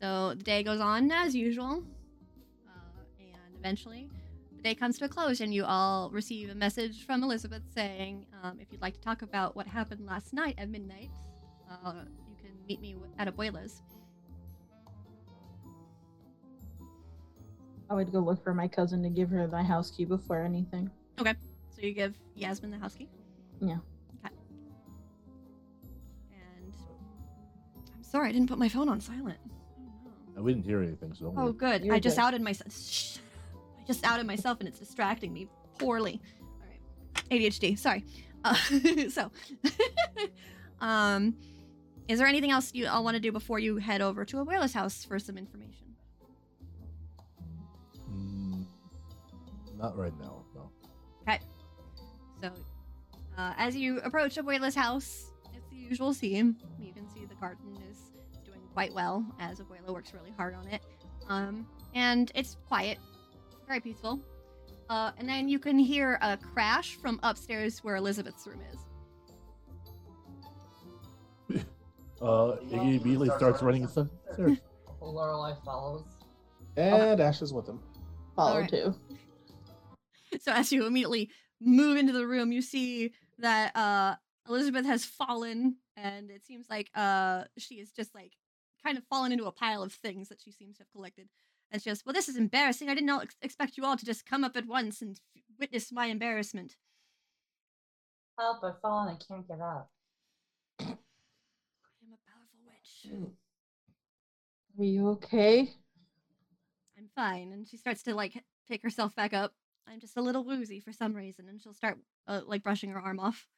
[0.02, 1.82] So the day goes on as usual,
[2.68, 4.10] uh, and eventually
[4.54, 8.26] the day comes to a close, and you all receive a message from Elizabeth saying,
[8.42, 11.10] um, "If you'd like to talk about what happened last night at midnight,
[11.70, 13.80] uh, you can meet me at Abuela's."
[17.88, 20.90] I would go look for my cousin to give her the house key before anything.
[21.18, 21.34] Okay.
[21.70, 23.08] So you give Yasmin the house key.
[23.60, 23.78] Yeah.
[28.16, 29.36] Sorry, I didn't put my phone on silent.
[30.34, 30.40] No.
[30.42, 31.52] We didn't hear anything, so don't Oh, worry.
[31.52, 31.84] good.
[31.84, 32.22] You're I just good.
[32.22, 32.72] outed myself.
[32.74, 33.18] Shh.
[33.78, 35.48] I just outed myself, and it's distracting me
[35.78, 36.18] poorly.
[36.40, 37.78] All right, ADHD.
[37.78, 38.06] Sorry.
[38.42, 38.54] Uh,
[39.10, 39.30] so,
[40.80, 41.36] um,
[42.08, 44.72] is there anything else you all want to do before you head over to Abuela's
[44.72, 45.94] house for some information?
[48.10, 48.64] Mm,
[49.76, 50.42] not right now.
[50.54, 50.70] No.
[51.28, 51.38] Okay.
[52.42, 52.50] So,
[53.36, 56.56] uh, as you approach Abuela's house, it's the usual scene.
[56.80, 57.85] You can see the garden is doing
[58.76, 60.82] quite well as Abuela works really hard on it.
[61.30, 62.98] Um, and it's quiet,
[63.66, 64.20] very peaceful.
[64.90, 68.60] Uh, and then you can hear a crash from upstairs where Elizabeth's room
[71.50, 71.64] is.
[72.20, 74.08] Uh, Iggy immediately starts running inside.
[74.34, 74.56] Sir,
[75.02, 76.04] Lorelei follows.
[76.78, 77.78] And Ash is with him.
[78.34, 78.70] Follow Alright.
[78.70, 78.94] too.
[80.40, 84.16] So as you immediately move into the room, you see that uh,
[84.48, 88.32] Elizabeth has fallen, and it seems like uh, she is just like
[88.86, 91.28] kind of fallen into a pile of things that she seems to have collected.
[91.72, 92.88] And she goes, "Well, this is embarrassing.
[92.88, 95.42] I did not ex- expect you all to just come up at once and f-
[95.58, 96.76] witness my embarrassment."
[98.38, 98.62] Help!
[98.62, 99.08] I've fallen.
[99.08, 99.90] I can't get up.
[100.78, 103.12] I am a powerful witch.
[104.78, 105.72] Are you okay?
[106.96, 107.52] I'm fine.
[107.52, 109.52] And she starts to like pick herself back up.
[109.88, 113.00] I'm just a little woozy for some reason, and she'll start uh, like brushing her
[113.00, 113.48] arm off.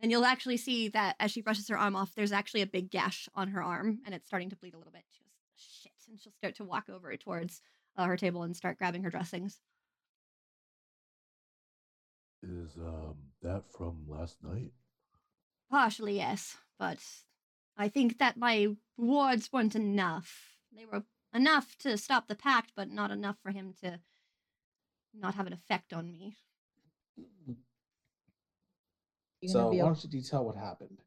[0.00, 2.90] And you'll actually see that as she brushes her arm off, there's actually a big
[2.90, 5.04] gash on her arm, and it's starting to bleed a little bit.
[5.10, 7.62] She goes, "Shit!" And she'll start to walk over towards
[7.96, 9.60] uh, her table and start grabbing her dressings.
[12.44, 14.72] is um that from last night?
[15.70, 16.98] Partially, yes, but
[17.76, 20.56] I think that my wards weren't enough.
[20.72, 21.04] They were
[21.34, 24.00] enough to stop the pact, but not enough for him to
[25.12, 26.36] not have an effect on me.
[29.44, 31.02] You So gonna why don't you detail what happened?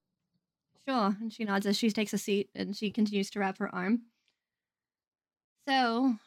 [0.88, 1.16] Sure.
[1.20, 4.04] And she nods as she takes a seat and she continues to wrap her arm.
[5.68, 6.18] So,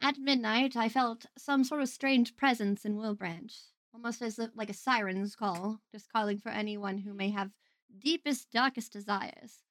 [0.00, 4.70] at midnight, I felt some sort of strange presence in Wilbranch, almost as if, like
[4.70, 7.52] a siren's call, just calling for anyone who may have
[7.98, 9.64] deepest, darkest desires.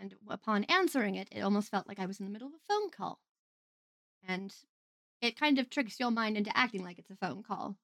[0.00, 2.58] And upon answering it, it almost felt like I was in the middle of a
[2.68, 3.20] phone call.
[4.26, 4.54] And
[5.20, 7.76] it kind of tricks your mind into acting like it's a phone call.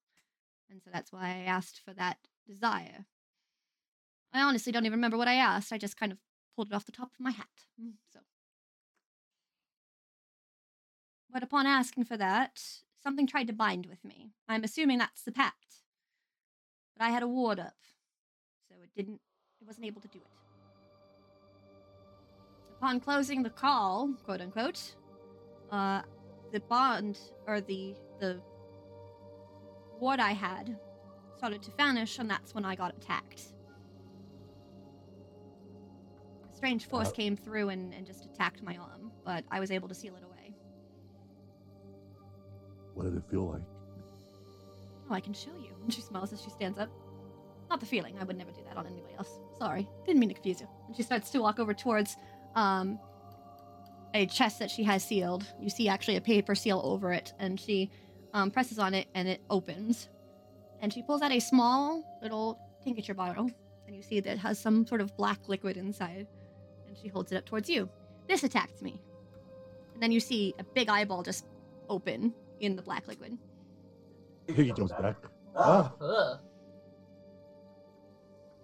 [0.70, 3.07] And so that's why I asked for that desire.
[4.33, 5.72] I honestly don't even remember what I asked.
[5.72, 6.18] I just kind of
[6.54, 7.46] pulled it off the top of my hat.
[7.81, 8.20] Mm, So.
[11.31, 12.61] But upon asking for that,
[13.02, 14.33] something tried to bind with me.
[14.48, 15.83] I'm assuming that's the pact.
[16.96, 17.76] But I had a ward up,
[18.68, 19.20] so it didn't
[19.61, 20.26] it wasn't able to do it.
[22.76, 24.94] Upon closing the call, quote unquote,
[25.70, 26.02] uh
[26.52, 28.40] the bond or the the
[30.00, 30.76] ward I had
[31.37, 33.42] started to vanish, and that's when I got attacked.
[36.50, 39.70] A strange force Uh, came through and, and just attacked my arm, but I was
[39.70, 40.54] able to seal it away.
[42.94, 43.62] What did it feel like?
[45.08, 45.70] Oh, I can show you.
[45.84, 46.90] And she smiles as she stands up.
[47.70, 48.16] Not the feeling.
[48.18, 49.40] I would never do that on anybody else.
[49.58, 49.87] Sorry.
[50.06, 50.68] Didn't mean to confuse you.
[50.87, 52.16] And she starts to walk over towards
[52.54, 52.98] um,
[54.14, 55.44] a chest that she has sealed.
[55.61, 57.90] You see actually a paper seal over it, and she
[58.38, 60.09] um, presses on it, and it opens.
[60.81, 63.51] And she pulls out a small little tincture bottle,
[63.87, 66.27] and you see that it has some sort of black liquid inside.
[66.87, 67.88] And she holds it up towards you.
[68.29, 69.03] This attacks me.
[69.94, 71.46] And then you see a big eyeball just
[71.88, 73.37] open in the black liquid.
[74.46, 75.16] Iggy jumps back.
[75.57, 76.38] Ah, Ugh.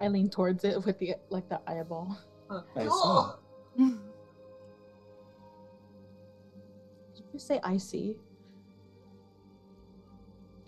[0.00, 2.16] I lean towards it with the like the eyeball.
[2.50, 3.38] I Ugh.
[7.14, 8.16] Did you say I see?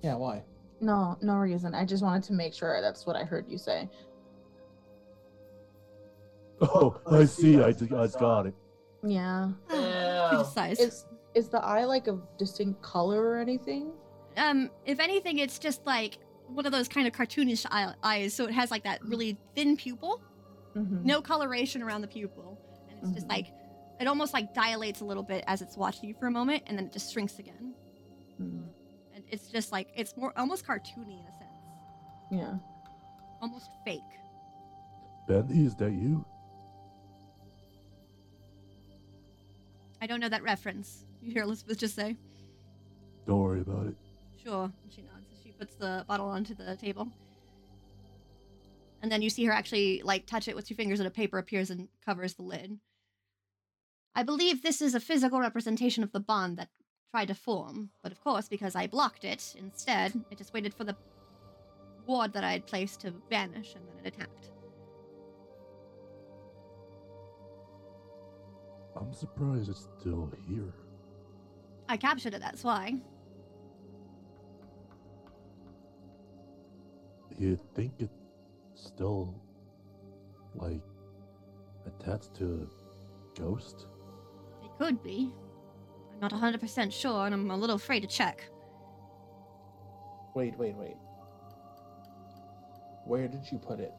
[0.06, 0.44] Yeah, why?
[0.80, 1.74] No, no reason.
[1.74, 3.88] I just wanted to make sure that's what I heard you say.
[6.60, 7.60] oh, I see.
[7.60, 8.54] I just, I just got it.
[9.04, 9.50] Yeah.
[9.68, 9.82] she Ew.
[10.38, 10.78] just sighs.
[10.78, 13.90] Is is the eye like a distinct color or anything?
[14.36, 18.32] um, if anything, it's just like one of those kind of cartoonish eye- eyes.
[18.32, 20.22] So it has like that really thin pupil,
[20.76, 21.04] Mm-hmm.
[21.04, 23.30] no coloration around the pupil, and it's just Mhm.
[23.30, 23.46] like
[24.00, 26.78] it almost like dilates a little bit as it's watching you for a moment, and
[26.78, 27.74] then it just shrinks again.
[28.36, 28.60] Hmm.
[29.26, 31.60] And it's just like it's more almost cartoony in a sense,
[32.30, 32.58] Yeah.
[33.40, 34.00] almost fake.
[35.28, 36.24] Bendy, is that you?
[40.00, 41.04] I don't know that reference.
[41.22, 42.16] You hear Elizabeth just say,
[43.26, 43.96] Don't worry about it.
[44.42, 45.24] "Sure." And she nods.
[45.42, 47.08] She puts the bottle onto the table,
[49.02, 51.38] and then you see her actually like touch it with two fingers, and a paper
[51.38, 52.78] appears and covers the lid.
[54.14, 56.68] I believe this is a physical representation of the bond that
[57.10, 60.84] tried to form, but of course, because I blocked it instead, it just waited for
[60.84, 60.96] the
[62.06, 64.50] ward that I had placed to vanish, and then it attacked.
[68.96, 70.72] I'm surprised it's still here.
[71.88, 72.40] I captured it.
[72.40, 72.94] That's why.
[77.38, 78.12] You think it's
[78.74, 79.34] still
[80.54, 80.80] like
[81.86, 83.86] attached to a ghost?
[84.64, 85.32] It could be.
[86.20, 88.48] I'm not 100% sure, and I'm a little afraid to check.
[90.34, 90.96] Wait, wait, wait.
[93.04, 93.92] Where did you put it?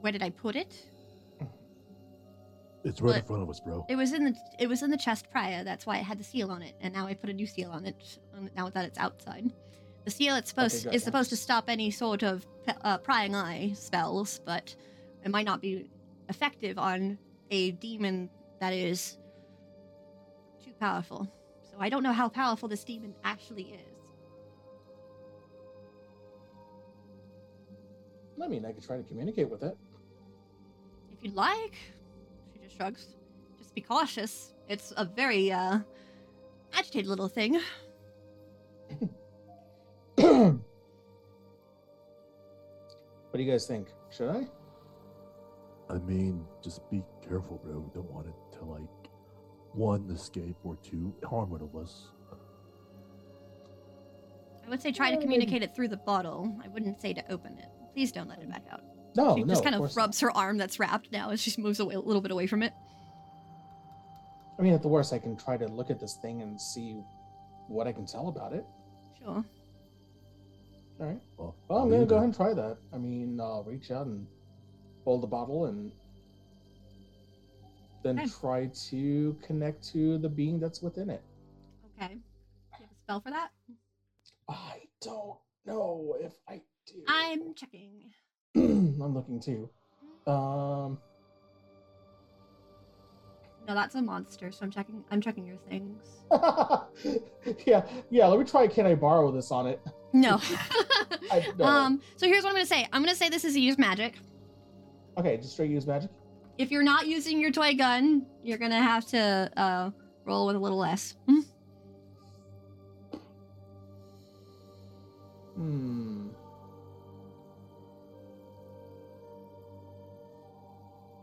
[0.00, 0.74] Where did I put it?
[2.84, 3.84] It's right in front of us, bro.
[3.88, 5.64] It was in the it was in the chest prior.
[5.64, 7.70] That's why it had the seal on it, and now I put a new seal
[7.70, 8.18] on it.
[8.36, 9.52] um, Now that it's outside,
[10.04, 12.46] the seal it's supposed good, is supposed to stop any sort of
[12.82, 14.74] uh, prying eye spells, but
[15.24, 15.90] it might not be
[16.28, 17.18] effective on
[17.50, 18.30] a demon
[18.60, 19.18] that is too
[20.78, 21.30] powerful.
[21.70, 23.98] So I don't know how powerful this demon actually is.
[28.42, 29.76] I mean, I could try to communicate with it.
[31.12, 31.76] If you'd like,
[32.52, 33.06] she just shrugs.
[33.58, 34.54] Just be cautious.
[34.68, 35.80] It's a very uh
[36.72, 37.60] agitated little thing.
[40.14, 40.58] what
[43.34, 43.88] do you guys think?
[44.10, 44.46] Should I?
[45.90, 47.78] I mean, just be careful, bro.
[47.78, 48.88] We don't want it to like
[49.74, 52.08] one escape or two harm one of us.
[54.66, 56.54] I would say try to communicate it through the bottle.
[56.62, 57.68] I wouldn't say to open it.
[57.94, 58.82] Please don't let it back out.
[59.16, 59.48] No, she no.
[59.48, 62.00] just kind of course rubs her arm that's wrapped now as she moves away a
[62.00, 62.72] little bit away from it.
[64.58, 67.00] I mean, at the worst, I can try to look at this thing and see
[67.68, 68.64] what I can tell about it.
[69.18, 69.44] Sure.
[71.00, 71.20] All right.
[71.36, 72.76] Well, Well, I'm gonna go ahead and try that.
[72.92, 74.26] I mean, I'll reach out and
[75.04, 75.92] hold the bottle and
[78.08, 78.28] then Okay.
[78.40, 81.22] try to connect to the being that's within it.
[82.00, 82.14] Okay.
[82.14, 83.50] Do you have a spell for that?
[84.48, 86.94] I don't know if I do.
[87.06, 88.10] I'm checking.
[88.56, 89.68] I'm looking too.
[90.26, 90.98] Um,
[93.66, 96.02] No, that's a monster, so I'm checking I'm checking your things.
[97.66, 98.26] yeah, yeah.
[98.26, 98.66] Let me try.
[98.66, 99.80] Can I borrow this on it?
[100.14, 100.40] No.
[101.30, 101.64] I- no.
[101.66, 102.86] Um, so here's what I'm gonna say.
[102.92, 104.14] I'm gonna say this is use magic.
[105.18, 106.10] Okay, just straight use magic.
[106.58, 109.90] If you're not using your toy gun, you're gonna have to uh
[110.24, 111.14] roll with a little less.
[111.26, 111.40] Hmm?
[115.54, 116.28] Hmm.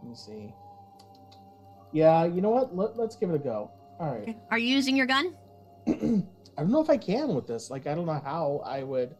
[0.01, 0.53] Let me see.
[1.91, 2.75] Yeah, you know what?
[2.75, 3.71] Let, let's give it a go.
[3.99, 4.23] All right.
[4.23, 4.37] Okay.
[4.51, 5.33] Are you using your gun?
[5.87, 7.69] I don't know if I can with this.
[7.69, 9.15] Like, I don't know how I would.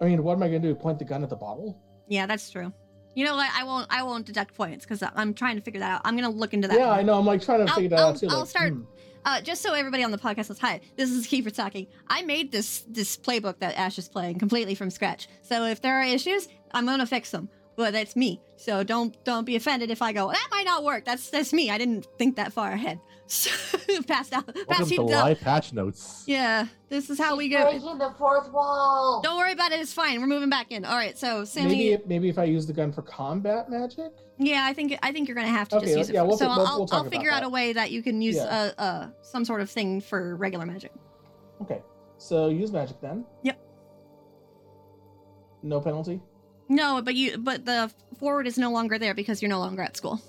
[0.00, 0.74] I mean, what am I going to do?
[0.74, 1.80] Point the gun at the bottle?
[2.06, 2.72] Yeah, that's true.
[3.16, 3.50] You know what?
[3.52, 3.86] I won't.
[3.90, 6.00] I won't deduct points because I'm trying to figure that out.
[6.04, 6.78] I'm gonna look into that.
[6.78, 7.14] yeah, I know.
[7.18, 8.28] I'm like trying to I'll- figure that I'll- out too.
[8.28, 8.82] I'll like, start- hmm.
[9.24, 11.88] Uh, just so everybody on the podcast knows, hi, this is Kiefer talking.
[12.06, 15.26] I made this this playbook that Ash is playing completely from scratch.
[15.42, 17.48] So if there are issues, I'm gonna fix them.
[17.74, 18.40] But that's me.
[18.56, 21.04] So don't don't be offended if I go that might not work.
[21.06, 21.70] That's that's me.
[21.70, 23.00] I didn't think that far ahead.
[23.28, 23.50] So,
[24.06, 24.46] passed out.
[24.46, 26.22] Welcome Passed to live patch notes.
[26.26, 27.64] Yeah, this is how we She's go.
[27.70, 29.20] breaking the fourth wall.
[29.22, 29.80] Don't worry about it.
[29.80, 30.20] It's fine.
[30.20, 30.84] We're moving back in.
[30.84, 31.18] All right.
[31.18, 31.68] So Sammy.
[31.70, 34.12] Maybe if- maybe if I use the gun for combat magic.
[34.38, 36.14] Yeah, I think I think you're gonna have to Okay, just use it.
[36.14, 37.46] yeah, for- we'll so fi- I'll, we'll- I'll, we'll I'll figure out that.
[37.46, 38.70] a way that you can use Yeah.
[38.78, 40.92] uh, uh, some sort of thing for regular magic.
[41.62, 41.82] Okay,
[42.18, 43.24] so use magic then.
[43.42, 43.58] Yep.
[45.64, 46.20] No penalty.
[46.68, 49.96] No, but you but the forward is no longer there because you're no longer at
[49.96, 50.20] school.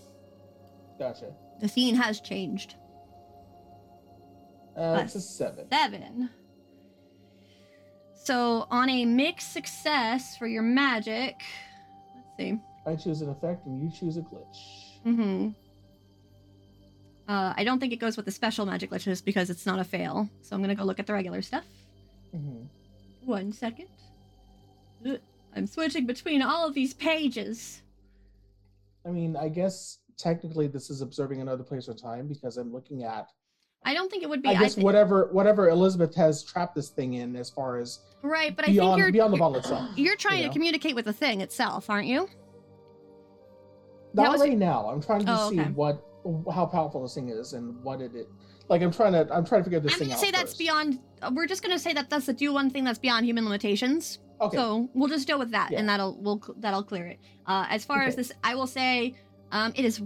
[0.97, 1.33] Gotcha.
[1.59, 2.75] The scene has changed.
[4.77, 5.65] Uh, it's a seven.
[5.71, 6.29] Seven.
[8.13, 11.35] So on a mixed success for your magic,
[12.15, 12.59] let's see.
[12.85, 15.01] I choose an effect and you choose a glitch.
[15.05, 15.49] Mm-hmm.
[17.27, 19.83] Uh, I don't think it goes with the special magic glitches because it's not a
[19.83, 20.29] fail.
[20.41, 21.65] So I'm gonna go look at the regular stuff.
[22.31, 22.63] hmm
[23.25, 23.87] One second.
[25.05, 25.19] Ugh,
[25.55, 27.81] I'm switching between all of these pages.
[29.05, 33.03] I mean, I guess technically this is observing another place or time because I'm looking
[33.03, 33.29] at.
[33.85, 34.49] I don't think it would be.
[34.49, 38.55] I guess thi- whatever whatever Elizabeth has trapped this thing in, as far as right,
[38.55, 39.89] but I think beyond you're beyond the bottle itself.
[39.95, 40.47] You're trying know?
[40.47, 42.27] to communicate with the thing itself, aren't you?
[44.13, 44.89] Not was- right now.
[44.89, 45.69] I'm trying to Oh, see okay.
[45.71, 46.03] what
[46.53, 48.25] how powerful this thing is and what it is.
[48.67, 50.03] Like I'm trying to I'm trying to figure this thing.
[50.03, 50.19] I'm gonna out.
[50.19, 50.59] say that's first.
[50.59, 50.99] beyond.
[51.31, 54.19] We're just gonna say that that's the do one thing that's beyond human limitations.
[54.41, 54.57] Okay.
[54.57, 55.79] So we'll just deal with that, Yeah.
[55.79, 57.19] and that'll we'll that'll clear it.
[57.45, 59.15] Uh, as far as this, I will say,
[59.51, 60.01] um, it is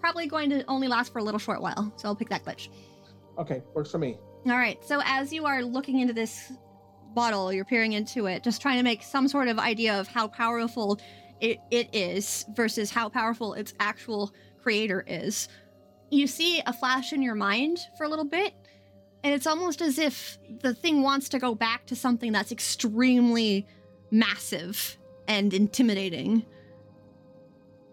[0.00, 1.92] probably going to only last for a little short while.
[1.96, 2.68] So I'll pick that glitch.
[3.40, 4.18] Okay, works for me.
[4.46, 4.82] All right.
[4.84, 6.52] So as you are looking into this
[7.14, 10.28] bottle, you're peering into it, just trying to make some sort of idea of how
[10.28, 11.00] powerful
[11.40, 14.32] it, it is versus how powerful its actual
[14.62, 15.48] creator is.
[16.10, 18.54] You see a flash in your mind for a little bit,
[19.22, 23.66] and it's almost as if the thing wants to go back to something that's extremely
[24.10, 26.44] massive and intimidating.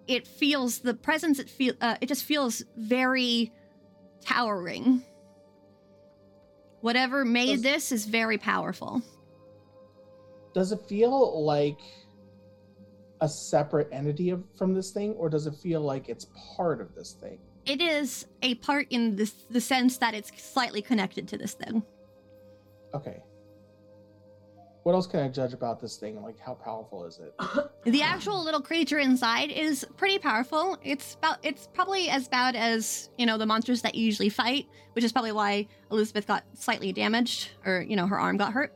[0.07, 1.37] It feels the presence.
[1.37, 1.73] It feel.
[1.81, 3.51] Uh, it just feels very
[4.21, 5.03] towering.
[6.81, 9.01] Whatever made Does- this is very powerful.
[10.53, 11.79] Does it feel like
[13.21, 16.93] a separate entity of, from this thing, or does it feel like it's part of
[16.95, 17.39] this thing?
[17.65, 21.83] It is a part in this, the sense that it's slightly connected to this thing.
[22.93, 23.21] Okay.
[24.87, 26.23] What else can I judge about this thing?
[26.23, 27.35] Like, how powerful is it?
[27.83, 30.77] The actual little creature inside is pretty powerful.
[30.81, 34.65] It's about it's probably as bad as, you know, the monsters that you usually fight,
[34.93, 38.73] which is probably why Elizabeth got slightly damaged or, you know, her arm got hurt.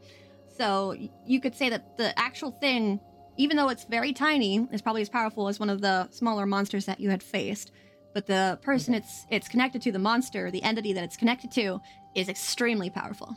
[0.57, 2.99] So you could say that the actual thing,
[3.37, 6.87] even though it's very tiny, is probably as powerful as one of the smaller monsters
[6.87, 7.71] that you had faced.
[8.13, 9.05] But the person Okay.
[9.05, 11.79] it's it's connected to, the monster, the entity that it's connected to,
[12.15, 13.33] is extremely powerful.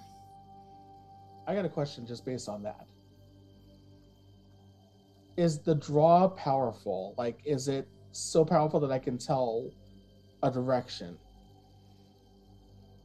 [1.47, 2.87] I got a question just based on that.
[5.37, 7.15] Is the draw powerful?
[7.19, 9.71] Like, is it so powerful that I can tell
[10.43, 11.19] a direction?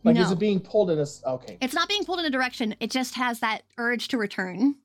[0.03, 1.05] Like, is it being pulled in a.
[1.25, 2.73] Okay, It's not being pulled in a direction.
[2.79, 4.75] It just has that urge to return.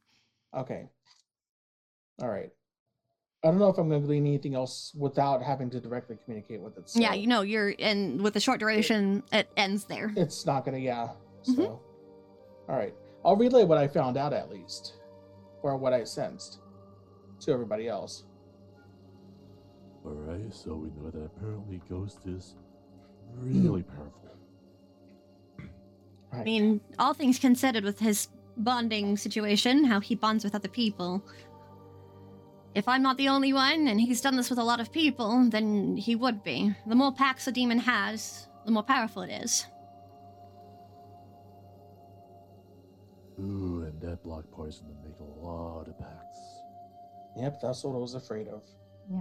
[0.56, 0.88] okay,
[2.20, 2.50] all right.
[3.44, 6.62] I don't know if I'm going to glean anything else without having to directly communicate
[6.62, 6.88] with it.
[6.88, 10.10] So Yeah, you know, you're and with the short duration, it ends there.
[10.16, 10.80] it's not going to.
[10.80, 11.10] Yeah.
[11.42, 11.66] So, Mhm.
[12.70, 12.94] all right.
[13.24, 14.94] I'll relay what I found out at least,
[15.62, 16.60] or what I sensed,
[17.40, 18.24] to everybody else.
[20.04, 22.56] Alright, so we know that apparently Ghost is
[23.36, 24.24] really powerful.
[26.32, 31.24] I mean, all things considered with his bonding situation, how he bonds with other people.
[32.74, 35.48] If I'm not the only one, and he's done this with a lot of people,
[35.48, 36.74] then he would be.
[36.86, 39.66] The more pacts a demon has, the more powerful it is.
[43.40, 46.38] Ooh, and that block poison would make a lot of pacts.
[47.36, 48.62] Yep, that's what I was afraid of.
[49.10, 49.18] Yeah.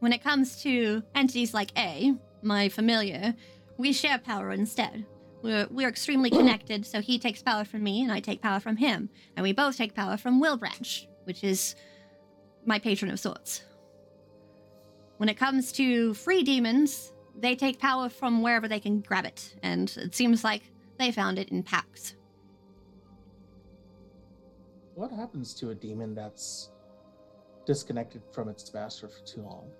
[0.00, 3.34] When it comes to entities like A, my familiar,
[3.76, 5.06] we share power instead.
[5.42, 8.76] We're, we're extremely connected, so he takes power from me and I take power from
[8.76, 9.08] him.
[9.36, 11.74] And we both take power from Wilbranch, which is
[12.66, 13.62] my patron of sorts.
[15.16, 19.54] When it comes to free demons, they take power from wherever they can grab it,
[19.62, 20.62] and it seems like
[20.98, 22.14] they found it in pacts.
[25.00, 26.68] What happens to a demon that's
[27.64, 29.70] disconnected from its master for too long?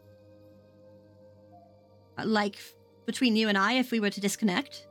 [2.25, 2.57] Like
[3.05, 4.89] between you and I, if we were to disconnect,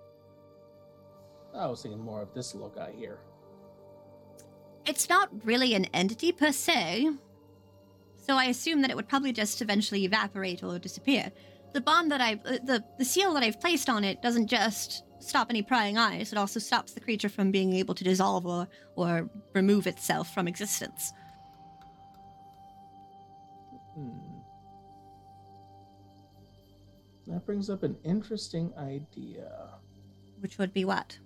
[1.56, 3.18] I was thinking more of this little guy here.
[4.86, 7.10] it's not really an entity per se.
[8.28, 11.32] So I assume that it would probably just eventually evaporate or disappear.
[11.74, 15.06] The bond that I've, uh, the the seal that I've placed on it doesn't just
[15.20, 16.32] stop any prying eyes.
[16.32, 20.48] It also stops the creature from being able to dissolve or or remove itself from
[20.48, 21.14] existence.
[23.96, 24.10] Hmm.
[27.28, 29.70] That brings up an interesting idea.
[30.40, 31.18] Which would be what?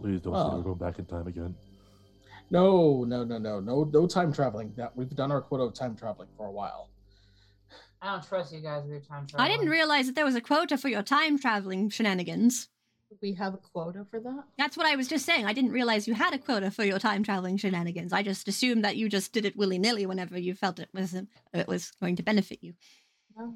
[0.00, 0.50] Please don't Oh.
[0.50, 1.54] say we're going back in time again.
[2.50, 4.72] No, no, no, no, no, no time traveling.
[4.76, 6.88] That we've done our quota of time traveling for a while.
[8.00, 9.44] I don't trust you guys with your time travel.
[9.44, 12.68] I didn't realize that there was a quota for your time traveling shenanigans.
[13.22, 14.44] We have a quota for that.
[14.58, 15.46] That's what I was just saying.
[15.46, 18.12] I didn't realize you had a quota for your time traveling shenanigans.
[18.12, 21.14] I just assumed that you just did it willy nilly whenever you felt it was
[21.14, 22.74] it was going to benefit you.
[23.36, 23.54] No.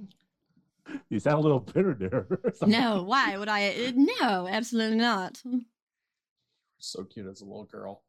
[1.11, 2.27] You sound a little bitter there.
[2.67, 3.69] No, why would I?
[3.69, 5.41] uh, No, absolutely not.
[6.79, 8.03] So cute as a little girl.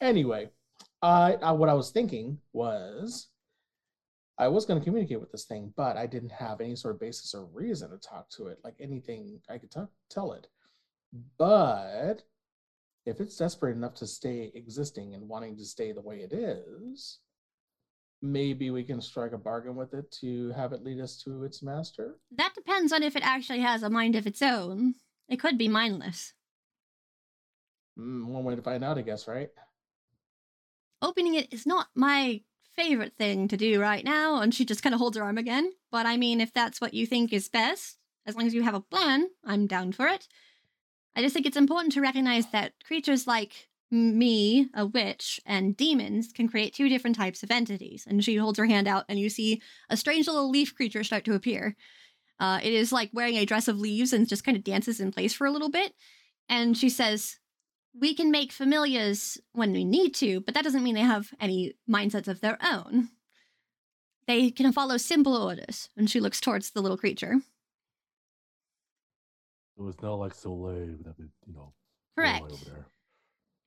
[0.00, 0.50] Anyway,
[1.04, 3.28] I, I what I was thinking was
[4.38, 7.00] I was going to communicate with this thing, but I didn't have any sort of
[7.00, 10.46] basis or reason to talk to it, like anything I could talk, tell it.
[11.38, 12.22] But
[13.04, 17.18] if it's desperate enough to stay existing and wanting to stay the way it is,
[18.22, 21.62] maybe we can strike a bargain with it to have it lead us to its
[21.62, 22.16] master.
[22.34, 24.94] That depends on if it actually has a mind of its own.
[25.28, 26.32] It could be mindless.
[27.98, 29.50] Mm, one way to find out, I guess, right?
[31.04, 32.40] Opening it is not my
[32.74, 34.40] favorite thing to do right now.
[34.40, 35.70] And she just kind of holds her arm again.
[35.92, 38.74] But I mean, if that's what you think is best, as long as you have
[38.74, 40.26] a plan, I'm down for it.
[41.14, 46.32] I just think it's important to recognize that creatures like me, a witch, and demons
[46.32, 48.06] can create two different types of entities.
[48.08, 51.26] And she holds her hand out, and you see a strange little leaf creature start
[51.26, 51.76] to appear.
[52.40, 55.12] Uh, it is like wearing a dress of leaves and just kind of dances in
[55.12, 55.92] place for a little bit.
[56.48, 57.38] And she says,
[57.98, 61.74] We can make familiars when we need to, but that doesn't mean they have any
[61.88, 63.10] mindsets of their own.
[64.26, 65.88] They can follow simple orders.
[65.96, 67.36] And she looks towards the little creature.
[69.76, 71.72] It was not like Soleil that would, you know,
[72.16, 72.42] Correct.
[72.42, 72.86] over there.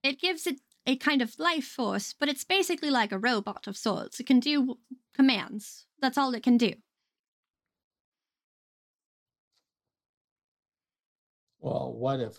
[0.04, 3.78] It gives it a kind of life force, but it's basically like a robot of
[3.78, 4.20] sorts.
[4.20, 4.78] It can do
[5.14, 5.86] commands.
[6.00, 6.74] That's all it can do.
[11.60, 12.38] Well, what if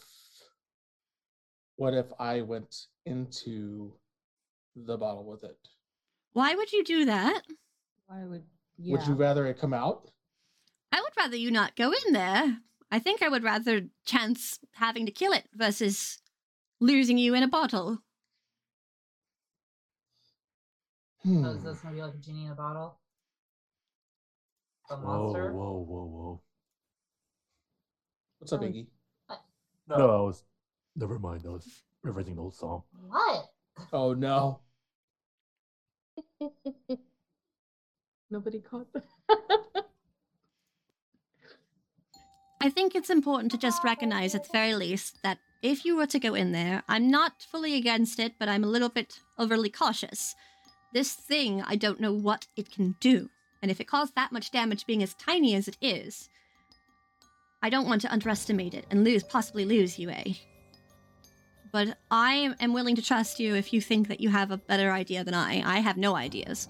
[1.78, 3.92] what if I went into
[4.74, 5.56] the bottle with it?
[6.32, 7.42] Why would you do that?
[8.06, 8.42] Why would
[8.76, 8.96] yeah?
[8.96, 10.10] Would you rather it come out?
[10.92, 12.58] I would rather you not go in there.
[12.90, 16.18] I think I would rather chance having to kill it versus
[16.80, 17.98] losing you in a bottle.
[21.22, 21.44] Hmm.
[21.44, 22.98] So is this gonna be like a genie in a bottle?
[24.90, 25.52] A Whoa, monster?
[25.52, 26.04] whoa, whoa, whoa.
[26.06, 26.42] whoa.
[28.38, 28.64] What's up, Oh.
[28.64, 28.86] Iggy?
[29.88, 30.44] No, I was.
[30.98, 31.44] Never mind.
[31.46, 32.82] I was referencing an old song.
[33.06, 33.50] What?
[33.92, 34.58] Oh no.
[38.30, 39.04] Nobody caught that.
[42.60, 46.08] I think it's important to just recognize, at the very least, that if you were
[46.08, 49.70] to go in there, I'm not fully against it, but I'm a little bit overly
[49.70, 50.34] cautious.
[50.92, 53.30] This thing, I don't know what it can do.
[53.62, 56.28] And if it caused that much damage being as tiny as it is,
[57.62, 60.34] I don't want to underestimate it and lose, possibly lose you, eh?
[61.70, 64.90] But I am willing to trust you if you think that you have a better
[64.90, 65.62] idea than I.
[65.64, 66.68] I have no ideas.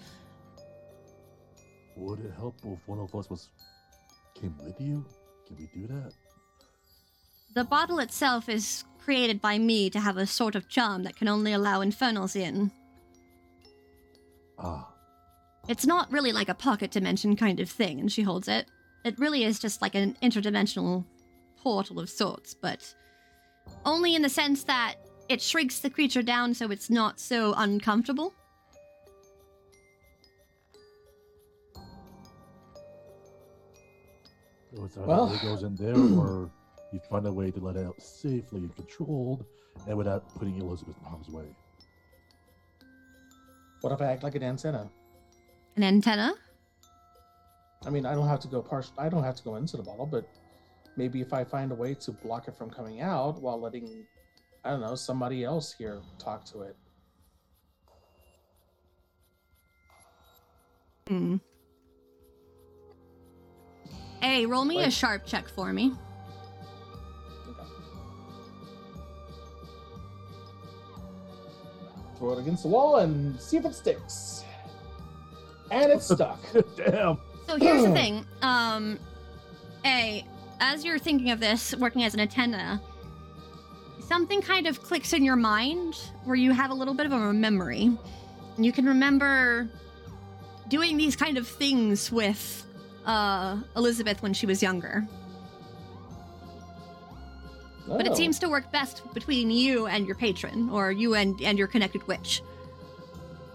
[1.97, 3.49] Would it help if one of us was
[4.35, 5.05] came with you?
[5.47, 6.13] Can we do that?
[7.55, 11.29] The bottle itself is created by me to have a sort of charm that can
[11.29, 12.71] only allow infernals in.
[14.59, 14.93] Ah,
[15.69, 18.67] It's not really like a pocket dimension kind of thing, and she holds it.
[19.05, 21.05] It really is just like an interdimensional
[21.57, 22.95] portal of sorts, but
[23.85, 24.95] only in the sense that
[25.29, 28.33] it shrinks the creature down so it's not so uncomfortable.
[34.75, 36.51] so it's either Well- it goes in there or
[36.93, 39.45] you find a way to let it out safely and controlled
[39.87, 41.45] and without putting Elizabeth in harm's way.
[43.81, 44.91] What if I act like an antenna?
[45.77, 46.35] An antenna?
[47.87, 48.93] I mean, I don't have to go partial.
[48.99, 50.29] I don't have to go into the bottle, but
[50.99, 54.05] maybe if I find a way to block it from coming out while letting,
[54.65, 56.77] I don't know, somebody else here talk to it.
[61.07, 61.37] Hmm.
[64.21, 65.93] Hey, roll me a sharp check for me.
[72.19, 74.43] Throw it against the wall and see if it sticks.
[75.71, 76.41] And it's stuck.
[76.77, 77.19] Damn.
[77.47, 78.27] So here's the thing.
[78.43, 78.99] Um,
[79.85, 80.27] A,
[80.61, 82.81] as you're thinking of this, working as an antenna,
[84.07, 85.95] something kind of clicks in your mind
[86.25, 87.91] where you have a little bit of a memory.
[88.57, 89.69] And you can remember
[90.69, 92.65] doing these kind of things with
[93.07, 95.07] uh, Elizabeth when she was younger.
[97.87, 98.13] But Oh.
[98.13, 101.69] it seems to work best between you and your patron, or you and, and your
[101.69, 102.43] connected witch.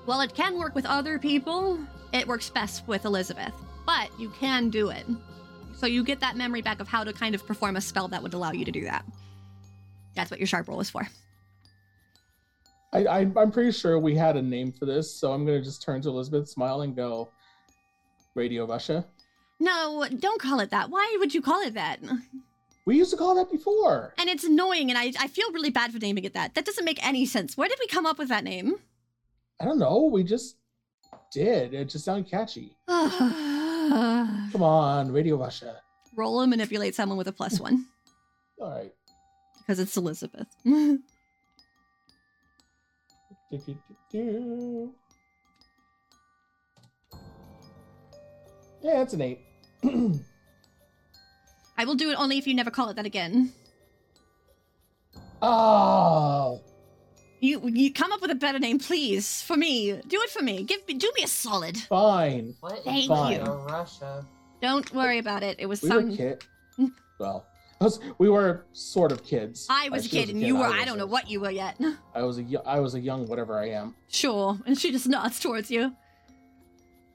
[0.05, 1.77] While it can work with other people,
[2.13, 3.53] it works best with Elizabeth.
[3.85, 5.05] But you can do it.
[5.83, 8.23] So you get that memory back of how to kind of perform a spell that
[8.23, 9.03] would allow you to do that.
[10.15, 11.05] That's what your sharp roll is for.
[12.93, 15.81] I, I, I'm pretty sure we had a name for this, so I'm gonna just
[15.81, 17.27] turn to Elizabeth, smile, and go,
[18.33, 19.05] Radio Russia.
[19.59, 20.89] No, don't call it that.
[20.89, 21.99] Why would you call it that?
[22.85, 24.13] We used to call that before.
[24.17, 26.55] And it's annoying, and I, I feel really bad for naming it that.
[26.55, 27.57] That doesn't make any sense.
[27.57, 28.75] Where did we come up with that name?
[29.59, 30.05] I don't know.
[30.05, 30.55] We just
[31.33, 31.73] did.
[31.73, 32.77] It just sounded catchy.
[34.51, 35.75] Come on, Radio Russia.
[36.15, 37.85] Roll and manipulate someone with a plus one.
[38.59, 38.91] All right.
[39.59, 40.47] Because it's Elizabeth.
[40.65, 40.99] Do,
[43.51, 43.77] do, do,
[44.11, 44.91] do.
[48.81, 49.41] Yeah, it's an eight.
[51.77, 53.51] I will do it only if you never call it that again.
[55.43, 56.62] oh,
[57.43, 59.91] You you come up with a better name, please, for me.
[60.07, 60.63] Do it for me.
[60.63, 61.75] Give me do me a solid.
[61.75, 62.55] fine.
[62.61, 63.45] What is Thank Fine.
[63.45, 63.51] you.
[63.51, 64.25] Russia?
[64.61, 65.57] Don't worry about it.
[65.59, 66.15] It was We were sung.
[66.15, 66.45] kid.
[67.19, 67.45] Well,
[67.81, 69.67] was, we were sort of kids.
[69.69, 70.63] I was a she kid, and you were.
[70.67, 71.77] I don't know what you were yet.
[72.15, 73.93] I was a yo- I was a young whatever I am.
[74.07, 74.57] Sure.
[74.65, 75.93] And she just nods towards you.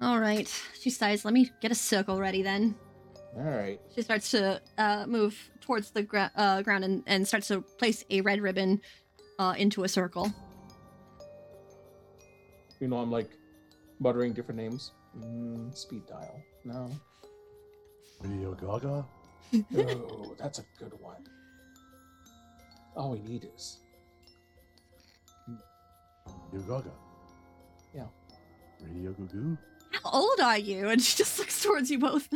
[0.03, 0.47] All right.
[0.79, 1.24] She sighs.
[1.24, 2.74] Let me get a circle ready then.
[3.35, 3.81] All right.
[3.95, 8.05] She starts to uh, move towards the gra- uh, ground and, and starts to place
[8.11, 8.83] a red ribbon
[9.39, 10.32] uh, into a circle.
[12.80, 13.30] You know, I'm like
[13.99, 14.93] muttering different names.
[15.18, 16.43] Mm, speed dial.
[16.64, 16.91] No.
[18.20, 19.05] Radio Gaga.
[19.76, 21.24] Oh, that's a good one.
[22.97, 23.78] All we need is
[26.53, 26.91] Radio Gaga.
[27.95, 28.07] Yeah.
[28.80, 29.59] Radio Goo Goo.
[29.93, 30.89] How old are you?
[30.89, 32.28] And she just looks towards you both.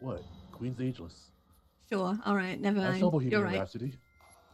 [0.00, 0.22] What?
[0.52, 1.30] Queen's Ageless.
[1.90, 2.18] sure.
[2.24, 2.60] All right.
[2.60, 3.00] Never mind.
[3.00, 3.58] saw Bohemian You're right.
[3.58, 3.94] Rhapsody.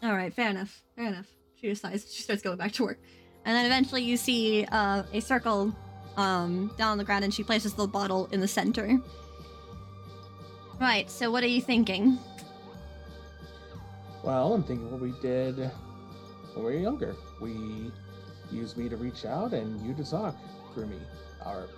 [0.02, 0.82] All right, fair enough.
[0.96, 1.26] Fair enough.
[1.60, 2.98] She decides she starts going back to work,
[3.44, 5.74] and then eventually you see uh, a circle
[6.16, 8.98] um, down on the ground, and she places the bottle in the center.
[10.80, 11.10] Right.
[11.10, 12.18] So what are you thinking?
[14.22, 17.14] Well, I'm thinking what we did when we were younger.
[17.40, 17.90] We
[18.50, 20.36] used me to reach out and you to talk
[20.74, 20.98] through me.
[21.44, 21.68] Or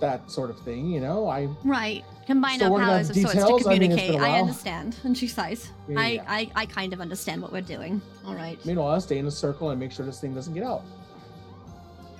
[0.00, 1.28] that sort of thing, you know?
[1.28, 2.04] I Right.
[2.26, 3.66] Combine Still our working on powers of sorts to details?
[3.66, 4.20] I mean, it's been communicate.
[4.20, 4.40] a I while.
[4.42, 4.96] understand.
[5.04, 5.70] And she sighs.
[5.96, 6.24] I, Yeah.
[6.28, 8.00] I I kind of understand what we're doing.
[8.26, 8.64] All right.
[8.64, 10.82] meanwhile I stay in a circle and make sure this thing doesn't get out.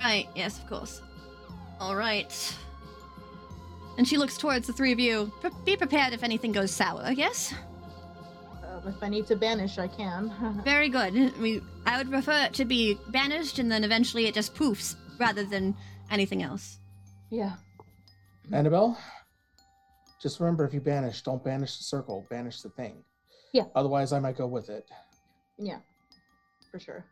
[0.03, 1.01] Right, yes, of course.
[1.79, 2.31] All right.
[3.97, 5.31] And she looks towards the three of you.
[5.41, 7.53] Pre- be prepared if anything goes sour, yes?
[8.63, 10.33] Um, if I need to banish, I can.
[10.65, 11.37] Very good.
[11.39, 15.43] We, I would prefer it to be banished and then eventually it just poofs rather
[15.43, 15.75] than
[16.09, 16.79] anything else.
[17.29, 17.53] yeah.
[18.53, 18.97] Annabelle,
[20.21, 23.03] just remember if you banish, don't banish the circle, banish the thing.
[23.53, 23.63] Yeah.
[23.75, 24.89] Otherwise I might go with it.
[25.57, 25.79] Yeah.
[26.71, 27.05] For sure.